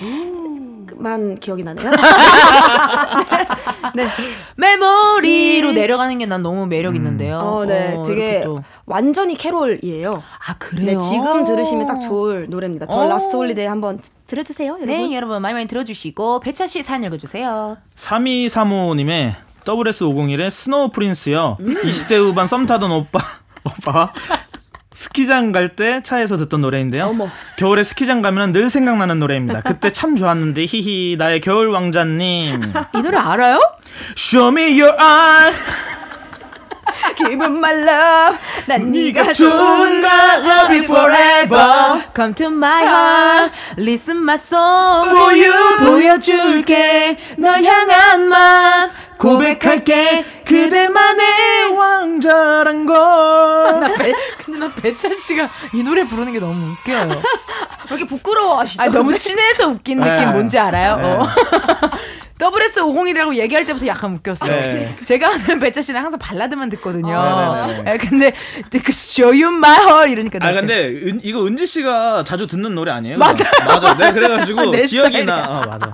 [0.95, 1.91] 만 기억이 나네요.
[4.55, 7.37] memory로 내려가는 게 난 너무 매력 있는데요.
[7.37, 8.43] 어, 네, 어, 되게.
[8.85, 10.23] 완전히 캐롤이에요.
[10.47, 10.85] 아 그래요?
[10.85, 12.85] 네, 지금 들으시면 딱 좋을 노래입니다.
[12.87, 13.09] The 어.
[13.09, 14.87] Last Holiday 한번 들어주세요, 여러분.
[14.87, 17.77] 네, 여러분 많이 많이 들어주시고 배차 씨 사연 읽어주세요.
[17.95, 19.35] 3235님의
[19.65, 21.57] SS501의 Snow Prince요.
[21.59, 23.19] 20대 후반 썸 타던 오빠
[23.67, 24.11] 오빠와
[24.91, 27.15] 스키장 갈 때 차에서 듣던 노래인데요.
[27.57, 29.61] 겨울에 스키장 가면 늘 생각나는 노래입니다.
[29.61, 32.73] 그때 참 좋았는데 히히 나의 겨울 왕자님.
[32.95, 33.59] 이 노래 알아요?
[34.17, 35.53] Show me your eye.
[37.17, 38.37] Give me my love.
[38.65, 42.01] 난 네가 좋은가 love you forever.
[42.15, 45.53] Come to my heart, listen my song For you.
[45.79, 52.97] 보여줄게 널 향한 맘 고백할게 그대만의 왕자란 걸.
[53.81, 57.09] 나 배, 근데 나 배차 씨가 이 노래 부르는 게 너무 웃겨요.
[57.09, 58.83] 왜 이렇게 부끄러워하시죠?
[58.83, 59.17] 아, 너무?
[59.17, 60.11] 친해서 웃긴 네.
[60.11, 60.97] 느낌 뭔지 알아요?
[60.97, 61.03] 네.
[61.03, 61.27] 어.
[62.39, 64.51] WS501이라고 얘기할 때부터 약간 웃겼어요.
[64.51, 64.95] 네.
[65.03, 67.17] 제가 아는 배차 씨는 항상 발라드만 듣거든요.
[67.17, 67.91] 아, 네네네.
[67.93, 68.31] 예, 근데
[68.71, 72.91] 그 Show You My Heart 이러니까 아나 근데 은, 이거 은지 씨가 자주 듣는 노래
[72.91, 73.17] 아니에요?
[73.17, 73.43] 맞아.
[73.65, 73.95] 맞아.
[73.97, 75.23] 네 그래가지고 내 기억이.
[75.25, 75.37] 나.
[75.49, 75.93] 어, 맞아.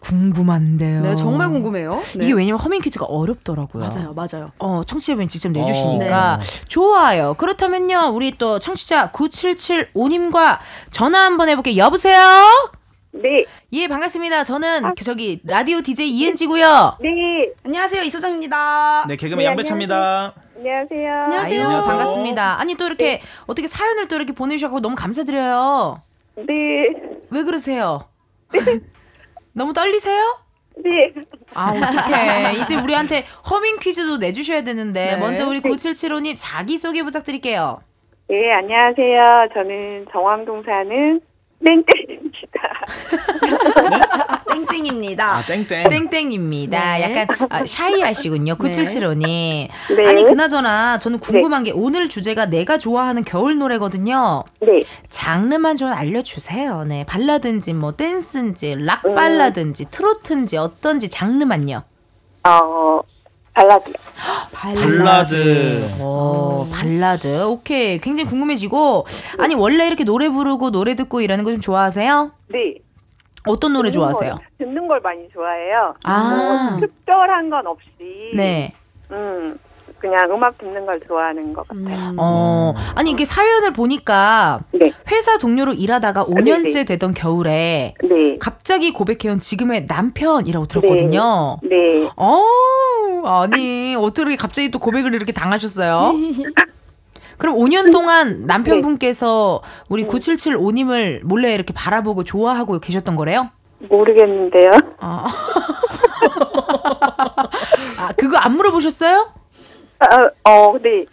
[0.00, 1.02] 궁금한데요.
[1.02, 2.02] 네, 정말 궁금해요.
[2.16, 2.24] 네.
[2.24, 3.84] 이게 왜냐면 허밍 퀴즈가 어렵더라고요.
[3.88, 4.50] 맞아요, 맞아요.
[4.58, 7.34] 어, 청취자분이 직접 내주시니까 좋아요.
[7.34, 10.58] 그렇다면요, 우리 또 청취자 9775님과
[10.90, 11.76] 전화 한번 해볼게요.
[11.76, 12.18] 여보세요?
[13.14, 14.42] 네, 예, 반갑습니다.
[14.42, 16.96] 저는 저기 라디오 DJ 이은지고요.
[17.00, 19.04] 네, 안녕하세요, 이소정입니다.
[19.06, 20.34] 네 개그맨 네, 양배차입니다.
[20.56, 21.12] 안녕하세요.
[21.12, 21.60] 안녕하세요.
[21.60, 21.80] 아유, 안녕하세요.
[21.82, 22.58] 반갑습니다.
[22.60, 26.00] 아니 또 이렇게 어떻게 사연을 또 이렇게 보내 주셔서 너무 감사드려요.
[26.36, 26.44] 네,
[27.30, 28.08] 왜 그러세요?
[29.52, 30.38] 너무 떨리세요?
[30.82, 31.12] 네,
[31.54, 35.16] 아 어떡해 이제 우리한테 허밍 퀴즈도 내주셔야 되는데 네.
[35.18, 37.82] 먼저 우리 9775님 자기소개 부탁드릴게요
[38.30, 39.48] 네, 안녕하세요.
[39.52, 41.20] 저는 정왕동 사는
[41.64, 42.42] 땡땡입니다.
[44.50, 45.24] 땡땡입니다.
[45.36, 45.88] 아 땡땡.
[45.88, 47.02] 땡땡입니다 네.
[47.02, 49.68] 약간 아, 샤이하시군요 9775님 네.
[50.08, 56.84] 아니 그나저나 저는 궁금한 게 오늘 주제가 내가 좋아하는 겨울 노래거든요 네, 장르만 좀 알려주세요
[56.84, 59.14] 네 발라든지 뭐 댄스인지 락 음.
[59.14, 61.82] 발라든지 트로트인지 어떤지 장르만요
[62.44, 63.00] 어,
[63.54, 63.94] 발라드요.
[64.52, 65.86] 발라드.
[66.00, 67.44] 어, 발라드.
[67.44, 67.98] 오케이.
[67.98, 69.06] 굉장히 궁금해지고.
[69.38, 72.32] 아니, 원래 이렇게 노래 부르고 노래 듣고 이러는 거 좀 좋아하세요?
[72.48, 72.76] 네.
[73.46, 74.34] 어떤 노래 듣는 좋아하세요?
[74.36, 75.94] 걸, 듣는 걸 많이 좋아해요.
[76.04, 76.68] 아.
[76.70, 78.30] 뭐 특별한 건 없이.
[78.34, 78.72] 네.
[79.10, 79.58] 음,
[80.02, 82.12] 그냥 음악 듣는 걸 좋아하는 것 같아요.
[82.18, 89.38] 어, 아니, 이게 사연을 보니까 네, 회사 동료로 일하다가 5년째 되던 겨울에 네, 갑자기 고백해온
[89.38, 91.58] 지금의 남편이라고 들었거든요.
[91.62, 92.10] 네.
[92.16, 92.44] 어,
[93.24, 96.14] 아니, 어떻게 갑자기 또 고백을 이렇게 당하셨어요?
[97.38, 103.50] 그럼 5년 동안 남편분께서 우리 9775님을 몰래 이렇게 바라보고 좋아하고 계셨던 거래요?
[103.88, 104.70] 모르겠는데요.
[104.98, 105.26] 아,
[107.98, 109.41] 아 그거 안 물어보셨어요?
[110.10, 111.04] 아, 어, 근데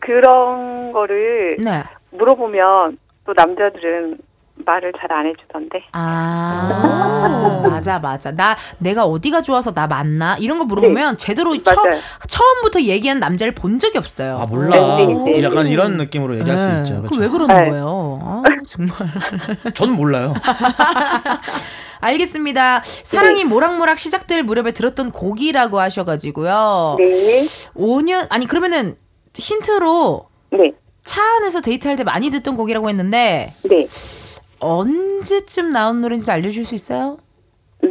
[0.00, 1.84] 그런 거를 네.
[2.10, 4.18] 물어보면 또 남자들은
[4.64, 5.82] 말을 잘 안 해주던데.
[5.92, 8.30] 아, 맞아, 맞아.
[8.32, 10.36] 나, 내가 어디가 좋아서 나 만나?
[10.38, 11.98] 이런 거 물어보면 제대로 처, 맞아요.
[12.28, 14.38] 처음부터 얘기한 남자를 본 적이 없어요.
[14.38, 14.96] 아 몰라.
[14.96, 15.42] 네, 네, 네.
[15.42, 16.78] 약간 이런 느낌으로 얘기할 수 네.
[16.78, 17.02] 있죠.
[17.02, 17.20] 그럼 그렇죠?
[17.20, 17.70] 왜 그러는 네.
[17.70, 18.18] 거예요?
[18.22, 18.94] 아, 정말.
[19.74, 20.34] 저는 몰라요.
[22.02, 22.82] 알겠습니다.
[22.84, 26.96] 사랑이 모락모락 시작될 무렵에 들었던 곡이라고 하셔가지고요.
[26.98, 28.96] 네, 5년, 아니, 그러면은
[29.34, 30.72] 힌트로 네,
[31.02, 33.86] 차 안에서 데이트할 때 많이 듣던 곡이라고 했는데, 네.
[34.58, 37.18] 언제쯤 나온 노래인지 알려줄 수 있어요?
[37.82, 37.88] 네,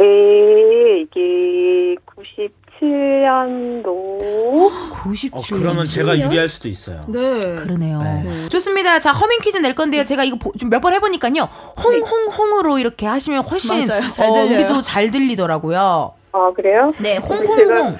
[1.01, 1.95] 이게
[2.81, 4.69] 97년도.
[4.91, 5.33] 97년.
[5.33, 7.01] 어, 그러면 제가 유리할 수도 있어요.
[7.07, 7.39] 네.
[7.55, 8.01] 그러네요.
[8.01, 8.49] 네.
[8.49, 8.99] 좋습니다.
[8.99, 10.03] 자, 허밍 퀴즈 낼 건데요.
[10.03, 11.47] 제가 이거 좀몇번 해보니까요.
[11.83, 14.09] 홍홍홍으로 이렇게 하시면 훨씬 맞아요.
[14.09, 14.53] 잘 어, 들려요.
[14.55, 16.13] 우리도 잘 들리더라고요.
[16.33, 16.87] 아, 그래요?
[16.99, 17.57] 네, 홍홍홍.
[17.57, 17.91] 제가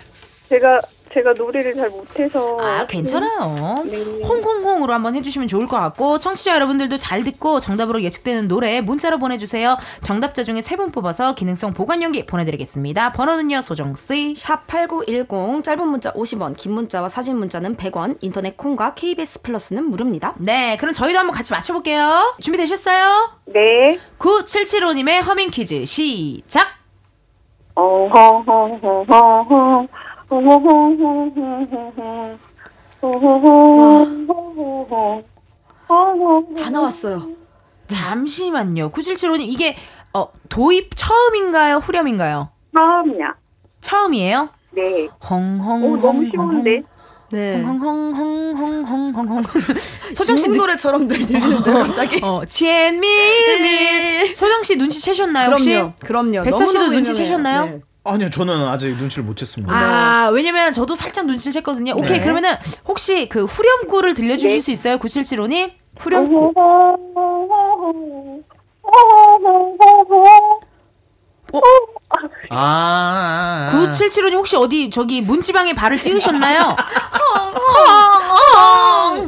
[0.50, 0.82] 제가
[1.20, 2.58] 노래를 잘 못해서.
[2.60, 3.84] 아, 괜찮아요.
[3.86, 4.04] 네.
[4.24, 9.78] 홍홍홍으로 한번 해주시면 좋을 것 같고 청취자 여러분들도 잘 듣고 정답으로 예측되는 노래 문자로 보내주세요.
[10.02, 13.12] 정답자 중에 세 분 뽑아서 기능성 보관용기 보내드리겠습니다.
[13.12, 14.34] 번호는요 소정씨.
[14.36, 20.34] 샵8910 짧은 문자 50원 긴 문자와 사진 문자는 100원 인터넷 콩과 KBS 플러스는 무료입니다.
[20.40, 22.36] 네, 그럼 저희도 한번 같이 맞춰볼게요.
[22.40, 23.38] 준비되셨어요?
[23.48, 24.00] 네.
[24.18, 26.68] 9775님의 허밍 퀴즈 시작.
[27.76, 29.88] 어허허허허허.
[36.58, 37.28] 다 나왔어요.
[37.88, 38.92] 잠시만요.
[38.92, 39.76] 9775님 이게
[40.14, 41.78] 어, 도입 처음인가요?
[41.78, 42.50] 후렴인가요?
[42.78, 43.34] 처음이야.
[43.82, 44.50] 처음이에요?
[44.74, 45.10] 네.
[45.30, 46.84] 헝헝 오, 너무 쉬운데.
[47.32, 47.62] 네.
[47.64, 49.44] 헝헝헝헝헝헝헝
[50.14, 52.20] 소정 씨 노래처럼 들리는데 갑자기.
[52.24, 55.70] 어, 치엔밀밀 소정 씨 눈치 채셨나요 혹시?
[55.72, 55.94] 그럼요.
[56.00, 56.44] 그럼요.
[56.44, 57.14] 배차 씨도 눈치.
[57.14, 57.66] 채셨나요?
[57.66, 57.82] 네.
[58.04, 59.70] 아니요, 저는 아직 눈치를 못 챘습니다.
[59.70, 61.96] 아, 왜냐면 저도 살짝 눈치를 챘거든요.
[61.96, 62.22] 오케이, 네.
[62.22, 62.56] 그러면은
[62.88, 64.98] 혹시 그 후렴구를 들려주실 수 있어요?
[64.98, 65.72] 9775님?
[66.00, 66.54] 후렴구.
[66.58, 66.96] 아,
[72.50, 73.68] 아, 아.
[73.72, 76.76] 9775님 혹시 어디 저기 문지방에 발을 찍으셨나요?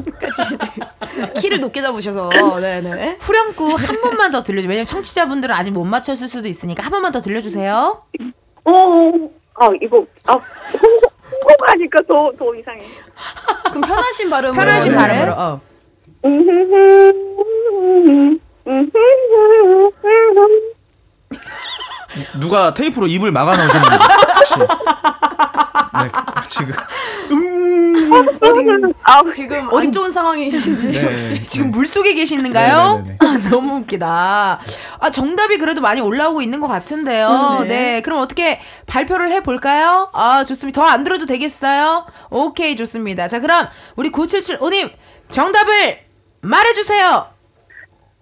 [1.39, 2.29] 키를 높게 잡으셔서.
[2.59, 3.17] 네네.
[3.19, 4.69] 후렴구 한 번만 더 들려주세요.
[4.69, 8.03] 왜냐면 청취자분들은 아직 못 맞췄을 수도 있으니까 한 번만 더 들려주세요.
[8.65, 12.79] 오, 아, 이거, 아, 홍보가 하니까 더, 더 이상해.
[13.69, 14.65] 그럼 편하신 발음으로.
[14.65, 14.97] 편하신 네.
[14.97, 15.31] 발음으로.
[15.33, 15.61] 어.
[22.39, 23.95] 누가 테이프로 입을 막아 놓으셨는데?
[26.01, 26.09] 네,
[26.49, 26.73] 지금
[29.03, 30.91] 아, 지금 안 좋은 상황이신지.
[30.91, 31.45] 네.
[31.45, 33.03] 지금 물 속에 계시는가요?
[33.05, 33.17] 네네네네.
[33.19, 34.59] 아, 너무 웃기다.
[34.99, 37.59] 아, 정답이 그래도 많이 올라오고 있는 것 같은데요.
[37.61, 37.67] 네.
[37.67, 38.01] 네.
[38.01, 40.09] 그럼 어떻게 발표를 해 볼까요?
[40.13, 40.81] 아, 좋습니다.
[40.81, 42.05] 더 안 들어도 되겠어요?
[42.29, 43.27] 오케이, 좋습니다.
[43.27, 44.91] 자, 그럼 우리 9775님,
[45.29, 45.99] 정답을
[46.41, 47.27] 말해주세요.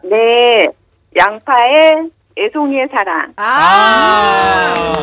[0.03, 0.63] 네.
[1.17, 3.33] 양파의 애송이의 사랑.
[3.35, 4.93] 아.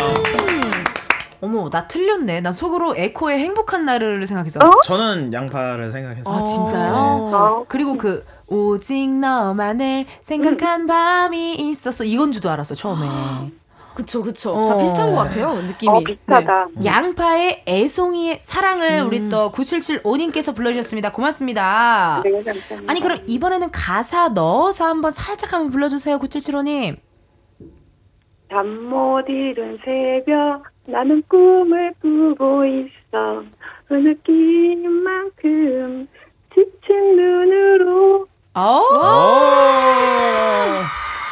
[1.40, 2.40] 어머, 나 틀렸네.
[2.40, 4.58] 나 속으로 에코의 행복한 날을 생각해서.
[4.84, 6.34] 저는 양파를 생각했어요.
[6.34, 6.94] 아, 진짜요?
[6.94, 7.64] 어.
[7.68, 12.04] 그리고 그 오직 너만을 생각한 밤이 있었어.
[12.04, 13.06] 이건 줄도 알았어 처음에.
[13.94, 14.52] 그쵸, 그쵸.
[14.54, 14.64] 어.
[14.66, 15.92] 다 비슷한 것 같아요, 느낌이.
[15.96, 16.68] 어, 비슷하다.
[16.84, 21.10] 양파의 애송이의 사랑을 우리 또 9775님께서 불러주셨습니다.
[21.12, 22.22] 고맙습니다.
[22.24, 22.90] 네, 감사합니다.
[22.92, 26.18] 아니 그럼 이번에는 가사 넣어서 한번 살짝 한번 불러주세요.
[26.18, 26.96] 9775님.
[28.50, 33.44] 잠 못 이룬 새벽 나는 꿈을 꾸고 있어
[33.88, 35.38] 그 느낌만큼
[36.54, 38.82] 지친 눈으로 어?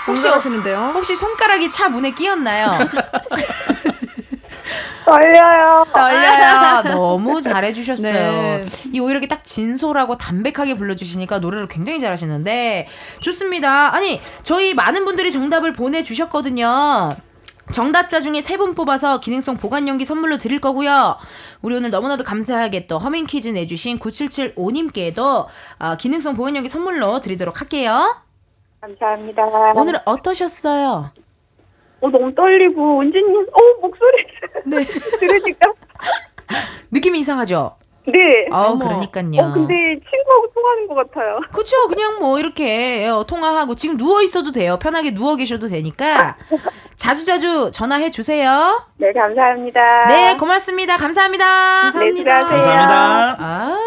[0.06, 0.92] 혹시 하시는데요?
[0.94, 2.78] 혹시 손가락이 차 문에 끼었나요?
[5.06, 6.82] 떨려요 떨려요.
[6.94, 8.12] 너무 잘해주셨어요.
[8.12, 8.64] 네.
[8.92, 12.88] 이 오히려 이렇게 딱 진솔하고 담백하게 불러주시니까 노래를 굉장히 잘하시는데
[13.20, 13.94] 좋습니다.
[13.94, 17.16] 아니 저희 많은 분들이 정답을 보내주셨거든요.
[17.72, 21.16] 정답자 중에 세 분 뽑아서 기능성 보관용기 선물로 드릴 거고요.
[21.62, 25.18] 우리 오늘 너무나도 감사하게 또 허밍 퀴즈 내주신 9775님께도
[25.80, 28.16] 어, 기능성 보관용기 선물로 드리도록 할게요.
[28.80, 29.42] 감사합니다
[29.74, 31.10] 오늘 어떠셨어요?
[32.00, 34.26] 어, 너무 떨리고 은지님 어 목소리
[34.66, 34.84] 네.
[35.18, 35.72] 들으니까
[36.92, 37.76] 느낌이 이상하죠?
[38.06, 38.84] 네 어, 어머.
[38.86, 39.42] 그러니까요.
[39.42, 39.74] 어 근데
[40.08, 45.12] 친구하고 통하는 것 같아요 그쵸 그냥 뭐 이렇게 어, 통화하고 지금 누워 있어도 돼요 편하게
[45.12, 46.36] 누워 계셔도 되니까
[46.96, 51.44] 자주자주 전화해 주세요 네 감사합니다 네 고맙습니다 감사합니다
[51.84, 52.24] 네, 수고하세요.
[52.24, 53.36] 감사합니다.
[53.40, 53.78] 아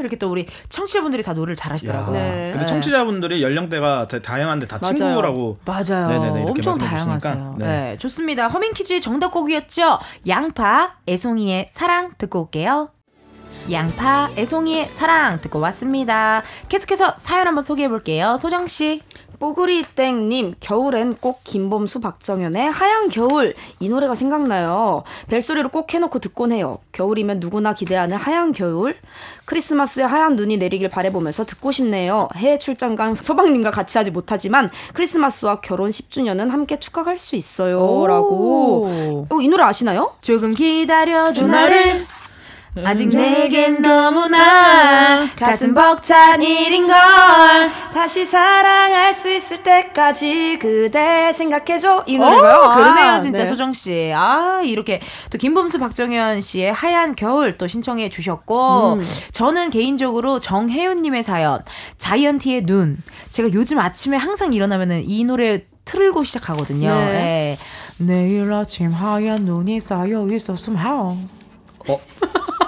[0.00, 2.50] 이렇게 또 우리 청취자분들이 다 노래를 잘하시더라고요 네.
[2.52, 4.94] 근데 청취자분들이 연령대가 다 다양한데 다 맞아요.
[4.94, 6.08] 친구라고 맞아요.
[6.08, 6.88] 네네네, 이렇게 엄청 말씀해
[7.18, 7.54] 다양하세요.
[7.58, 7.66] 네.
[7.66, 7.96] 네.
[7.98, 8.46] 좋습니다.
[8.48, 9.98] 허밍 퀴즈의 정답곡이었죠.
[10.28, 12.90] 양파, 애송이의 사랑 듣고 올게요.
[13.70, 16.42] 양파, 애송이의 사랑 듣고 왔습니다.
[16.68, 18.36] 계속해서 사연 한번 소개해 볼게요.
[18.38, 19.02] 소정 씨.
[19.38, 23.54] 뽀글이땡님, 겨울엔 꼭 김범수 박정현의 하얀 겨울.
[23.78, 25.04] 이 노래가 생각나요.
[25.28, 26.78] 벨소리로 꼭 해놓고 듣곤 해요.
[26.90, 28.96] 겨울이면 누구나 기대하는 하얀 겨울.
[29.44, 32.28] 크리스마스에 하얀 눈이 내리길 바래보면서 듣고 싶네요.
[32.34, 38.06] 해외 출장 간 서방님과 같이 하지 못하지만 크리스마스와 결혼 10주년은 함께 축하할 수 있어요.
[38.08, 39.24] 라고.
[39.30, 40.16] 어, 이 노래 아시나요?
[40.20, 42.06] 조금 기다려줘 나를
[42.84, 46.96] 아직 내겐 너무나 가슴 벅찬 일인걸
[47.92, 52.04] 다시 사랑할 수 있을 때까지 그대 생각해줘.
[52.06, 52.74] 이 오, 노래가요.
[52.74, 53.46] 그러네요, 아, 진짜 네.
[53.46, 54.12] 소정 씨.
[54.14, 55.00] 아, 이렇게
[55.30, 59.02] 또 김범수 박정현 씨의 하얀 겨울 또 신청해 주셨고, 음.
[59.32, 61.62] 저는 개인적으로 정혜윤님의 사연,
[61.96, 63.02] 자이언티의 눈.
[63.30, 66.88] 제가 요즘 아침에 항상 일어나면은 이 노래 틀고 시작하거든요.
[66.88, 67.56] 네.
[67.58, 68.04] 예.
[68.04, 70.70] 내일 아침 하얀 눈이 쌓여 있었으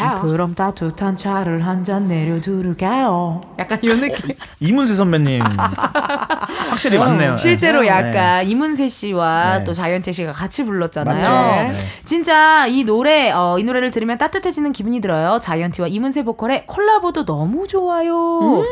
[0.00, 0.20] 면 어?
[0.20, 3.40] 그럼 따뜻한 차를 한 잔 내려두를까요?
[3.58, 4.30] 약간 이런 느낌.
[4.60, 5.42] 이문세 선배님
[6.68, 7.36] 확실히 맞네요.
[7.36, 7.88] 실제로 네.
[7.88, 9.64] 약간 이문세 씨와 네.
[9.64, 11.16] 또 자이언티 씨가 같이 불렀잖아요.
[11.30, 11.72] 맞죠.
[11.72, 11.78] 네.
[12.04, 15.38] 진짜 이 노래 어, 이 노래를 들으면 따뜻해지는 기분이 들어요.
[15.40, 18.62] 자이언티와 이문세 보컬의 콜라보도 너무 좋아요.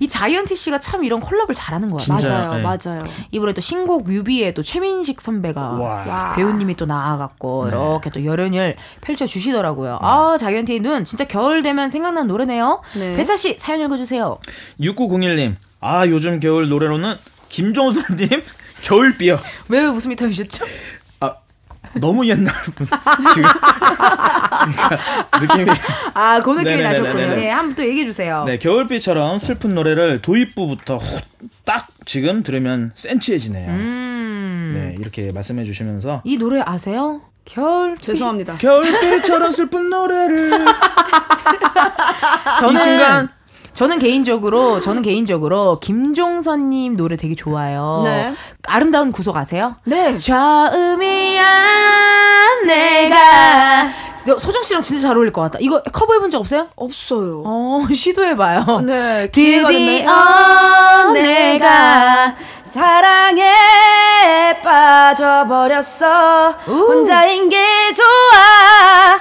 [0.00, 2.18] 이 자이언티 씨가 참 이런 콜라보를 잘하는 것 같아요.
[2.18, 2.38] 진짜요?
[2.48, 2.62] 맞아요, 네.
[2.62, 3.00] 맞아요.
[3.30, 6.32] 이번에 또 신곡 뮤비에 또 최민식 선배가 와.
[6.34, 9.98] 배우님이 또 나와갖고 이렇게 또 열연을 펼쳐 주시더라고요.
[10.00, 12.82] 아 자이언티 의 눈 진짜 겨울 되면 생각나는 노래네요.
[12.98, 13.16] 네.
[13.16, 14.38] 배차 씨 사연 읽어주세요.
[14.80, 15.56] 6901님.
[15.80, 17.14] 아 요즘 겨울 노래로는
[17.48, 18.28] 김종선님
[18.82, 19.38] 겨울비요.
[19.68, 20.64] 왜 웃음이 터지셨죠?
[21.20, 21.34] 아
[21.94, 22.86] 너무 옛날 분
[23.34, 23.48] 지금
[24.60, 24.98] 그러니까
[25.40, 25.70] 느낌이
[26.14, 26.82] 아, 그 느낌이.
[26.82, 27.20] 나셨군요.
[27.42, 28.44] 예, 한번 또 얘기해 주세요.
[28.44, 31.20] 네 겨울비처럼 슬픈 노래를 도입부부터 후-
[31.64, 33.70] 딱 지금 들으면 센치해지네요.
[33.70, 34.72] 음.
[34.74, 37.20] 네 이렇게 말씀해 주시면서 이 노래 아세요?
[37.50, 38.58] 겨울 죄송합니다.
[38.58, 40.50] 겨울비처럼 슬픈 노래를
[42.60, 43.28] 저는 이 순간
[43.72, 48.02] 저는 개인적으로 저는 개인적으로 김종선님 노래 되게 좋아요.
[48.04, 48.32] 네.
[48.66, 49.76] 아름다운 구속 아세요?
[49.84, 50.16] 네.
[50.16, 51.42] 처음이야
[52.66, 53.88] 내가
[54.26, 55.58] 너 소정 씨랑 진짜 잘 어울릴 것 같다.
[55.60, 56.68] 이거 커버해 본 적 없어요?
[56.76, 57.42] 없어요.
[57.46, 58.80] 어 시도해봐요.
[58.84, 61.12] 네, 기회가 드디어 됐나요?
[61.12, 63.54] 내가 사랑에
[64.62, 67.58] 빠져버렸어 혼자인 게
[67.92, 69.18] 좋아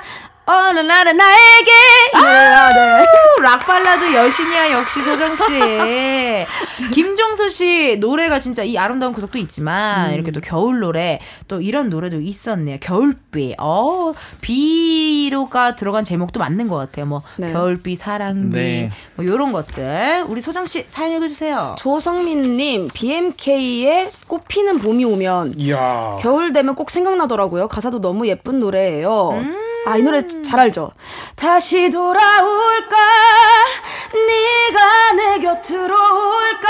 [0.52, 1.72] 어느 날은 나에게
[2.16, 3.06] 아, 네.
[3.44, 5.44] 락 발라드 여신이야 역시 소정 씨.
[6.92, 12.20] 김종서 씨 노래가 진짜 이 아름다운 구석도 있지만 이렇게 또 겨울 노래 또 이런 노래도
[12.20, 12.78] 있었네요.
[12.82, 13.56] 겨울비.
[13.60, 17.06] 어 비로가 들어간 제목도 맞는 것 같아요.
[17.06, 17.54] 뭐 네.
[17.54, 18.92] 겨울비, 사랑비 네.
[19.16, 20.26] 뭐 이런 것들.
[20.28, 21.76] 우리 소정 씨 사연 읽어주세요.
[21.78, 27.68] 조성민님, BMK의 꽃피는 봄이 오면 이야 겨울 되면 꼭 생각나더라고요.
[27.68, 29.30] 가사도 너무 예쁜 노래예요.
[29.34, 29.69] 음.
[29.90, 30.92] 아, 이 노래 잘 알죠?
[31.36, 32.96] 다시 돌아올까?
[34.14, 36.70] 네가 내 곁으로 올까?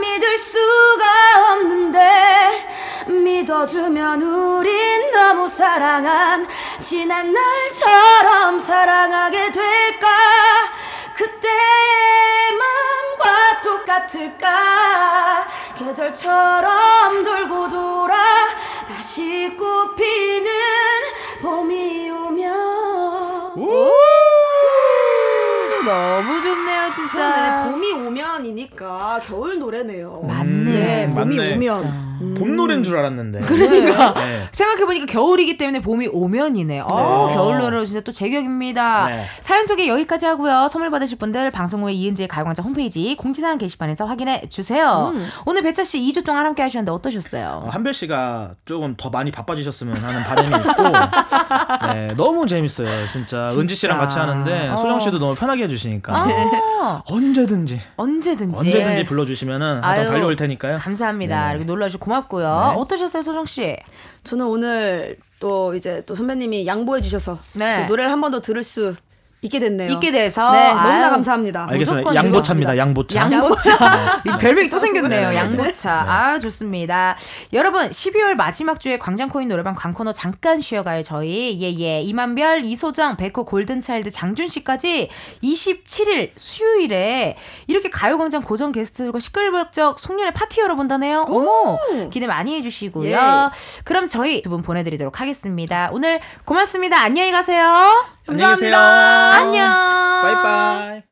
[0.00, 2.68] 믿을 수가 없는데
[3.08, 6.48] 믿어주면 우린 너무 사랑한
[6.80, 10.08] 지난 날처럼 사랑하게 될까?
[11.14, 11.52] 그때의
[12.58, 15.46] 마음과 똑같을까?
[15.78, 18.16] 계절처럼 돌고 돌아
[18.88, 21.01] 다시 꽃피는
[21.42, 22.54] 봄이 오면
[25.84, 27.32] 너무 좋네요 진짜.
[27.32, 30.22] 그러네, 봄이 오면이니까 겨울 노래네요.
[30.22, 30.72] 맞네.
[30.72, 31.54] 네, 봄이 맞네.
[31.54, 32.11] 오면.
[32.38, 33.40] 봄 노래인 줄 알았는데.
[33.40, 34.48] 그러니까 네.
[34.52, 36.80] 생각해 보니까 겨울이기 때문에 봄이 오면이네.
[36.80, 37.34] 어, 네.
[37.34, 39.08] 겨울 노래로 진짜 또 제격입니다.
[39.08, 39.24] 네.
[39.40, 40.68] 사연 소개 여기까지 하고요.
[40.72, 45.12] 선물 받으실 분들 방송 후에 이은지의 가요광장 홈페이지 공지사항 게시판에서 확인해 주세요.
[45.46, 47.62] 오늘 배차 씨 2주 동안 함께 하셨는데 어떠셨어요?
[47.64, 50.82] 어, 한별 씨가 조금 더 많이 바빠지셨으면 하는 바람이 있고
[51.92, 54.76] 네, 너무 재밌어요 진짜 은지 씨랑 같이 하는데 어.
[54.76, 58.58] 소정 씨도 너무 편하게 해주시니까 아, 언제든지 언제든지.
[58.58, 61.44] 언제든지 불러주시면은 항상 아유, 달려올 테니까요 감사합니다.
[61.46, 61.50] 네.
[61.50, 62.72] 이렇게 놀러주셔서 고맙고요.
[62.74, 62.80] 네.
[62.80, 63.76] 어떠셨어요, 소정 씨?
[64.24, 67.82] 저는 오늘 또 이제 또 선배님이 양보해 주셔서 네.
[67.82, 68.94] 또 노래를 한 번 더 들을 수
[69.44, 69.90] 있게 됐네요.
[69.90, 71.66] 있게 돼서 네, 너무나 아유, 감사합니다.
[71.68, 74.22] 알겠습니다 무조건 양보차입니다 양보차 양보차.
[74.24, 75.30] 이 별명이 또 생겼네요.
[75.30, 75.36] 네.
[75.36, 75.90] 양보차.
[76.08, 77.16] 아, 좋습니다.
[77.52, 81.58] 여러분, 12월 마지막 주에 광장코인 노래방 광코너 잠깐 쉬어가요, 저희.
[81.60, 82.02] 예, 예.
[82.02, 85.08] 이만별, 이소정, 백호, 골든차일드, 장준 씨까지
[85.42, 87.36] 27일 수요일에
[87.66, 91.26] 이렇게 가요광장 고정 게스트들과 시끌벅적 송년회 파티 열어본다네요.
[91.28, 91.78] 어머!
[92.12, 93.10] 기대 많이 해주시고요.
[93.10, 93.18] 예.
[93.84, 95.88] 그럼 저희 두 분 보내드리도록 하겠습니다.
[95.94, 97.00] 오늘 고맙습니다.
[97.00, 97.88] 안녕히 가세요.
[98.28, 99.68] 안녕히 계세요 안녕.
[100.22, 101.02] bye bye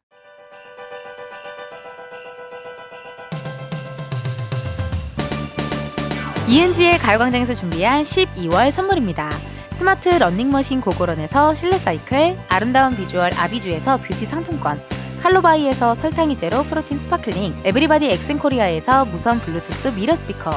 [6.49, 9.29] 이은지의 가요광장에서 준비한 12월 선물입니다.
[9.73, 14.81] 스마트 러닝머신 고고런에서 실내 사이클, 아름다운 비주얼 아비주에서 뷰티 상품권,
[15.23, 20.51] 칼로바이에서 설탕이 제로 프로틴 스파클링, 에브리바디 엑센코리아에서 무선 블루투스 미러 스피커,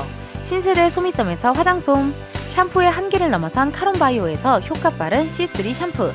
[0.43, 2.13] 신세대 소미섬에서 화장솜,
[2.49, 6.11] 샴푸의 한계를 넘어선 카론바이오에서 효과 빠른 C3 샴푸,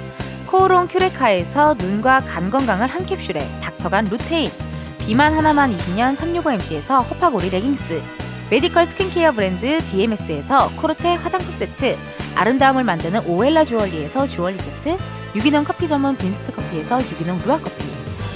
[0.47, 4.51] 코오롱 큐레카에서 눈과 간 건강을 한 캡슐에 닥터간 루테인,
[4.99, 8.03] 비만 하나만 20년 365MC에서 호파고리 레깅스,
[8.51, 11.97] 메디컬 스킨케어 브랜드 DMS에서 코르테 화장품 세트,
[12.37, 14.99] 아름다움을 만드는 오엘라 주얼리에서 주얼리 세트,
[15.37, 17.83] 유기농 커피 전문 빈스트 커피에서 유기농 루아 커피,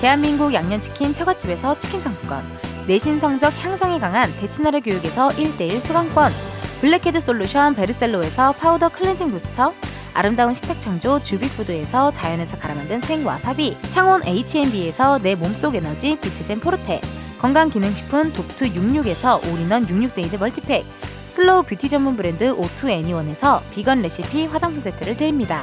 [0.00, 2.42] 대한민국 양념치킨 처갓집에서 치킨 상품권,
[2.86, 6.32] 내신 성적 향상에 강한 대치나래 교육에서 1대1 수강권,
[6.80, 9.72] 블랙헤드 솔루션 베르셀로에서 파우더 클렌징 부스터,
[10.14, 17.00] 아름다운 식탁 창조 주비푸드에서 자연에서 갈아 만든 생와사비, 창원 H&B에서 내 몸속 에너지 비트젠 포르테,
[17.38, 20.84] 건강기능식품 독트 66에서 올인원 66데이즈 멀티팩
[21.30, 25.62] 슬로우 뷰티 전문 브랜드 오투 애니원에서 비건 레시피 화장품 세트를 드립니다.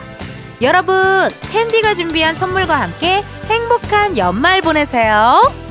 [0.62, 5.69] 여러분, 텐디가 준비한 선물과 함께 행복한 연말 보내세요.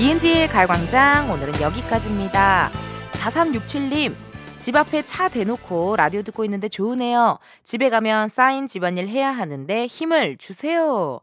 [0.00, 2.70] 이은지의 갈광장 오늘은 여기까지입니다.
[3.12, 4.14] 4367님
[4.58, 7.38] 집 앞에 차 대놓고 라디오 듣고 있는데 좋으네요.
[7.64, 11.20] 집에 가면 쌓인 집안일 해야 하는데 힘을 주세요.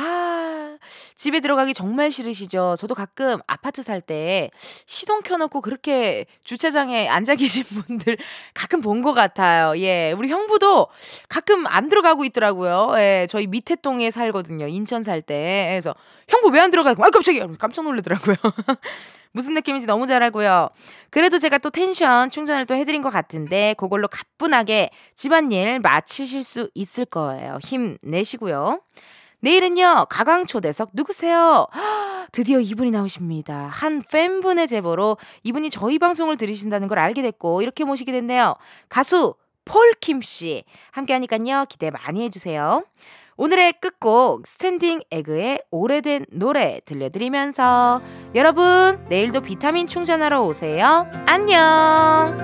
[0.00, 0.78] 아,
[1.16, 2.76] 집에 들어가기 정말 싫으시죠?
[2.78, 4.48] 저도 가끔 아파트 살 때
[4.86, 7.64] 시동 켜놓고 그렇게 주차장에 앉아 계신
[7.98, 8.16] 분들
[8.54, 9.76] 가끔 본 것 같아요.
[9.78, 10.86] 예, 우리 형부도
[11.28, 12.92] 가끔 안 들어가고 있더라고요.
[12.98, 14.68] 예, 저희 밑에 동에 살거든요.
[14.68, 15.66] 인천 살 때.
[15.70, 15.94] 그래서
[16.28, 17.04] 형부 왜 안 들어가고?
[17.04, 17.46] 아, 깜짝이야.
[17.58, 18.36] 깜짝 놀라더라고요.
[19.32, 20.68] 무슨 느낌인지 너무 잘 알고요.
[21.10, 27.04] 그래도 제가 또 텐션 충전을 또 해드린 것 같은데 그걸로 가뿐하게 집안일 마치실 수 있을
[27.04, 27.58] 거예요.
[27.62, 28.80] 힘내시고요.
[29.40, 31.66] 내일은요, 가광초대석 누구세요?
[32.32, 33.68] 드디어 이분이 나오십니다.
[33.72, 38.54] 한 팬분의 제보로 이분이 저희 방송을 들으신다는 걸 알게 됐고, 이렇게 모시게 됐네요.
[38.88, 39.34] 가수
[39.64, 40.64] 폴킴 씨.
[40.90, 42.84] 함께 하니까요, 기대 많이 해주세요.
[43.36, 48.02] 오늘의 끝곡, 스탠딩 에그의 오래된 노래 들려드리면서,
[48.34, 51.08] 여러분, 내일도 비타민 충전하러 오세요.
[51.26, 52.36] 안녕!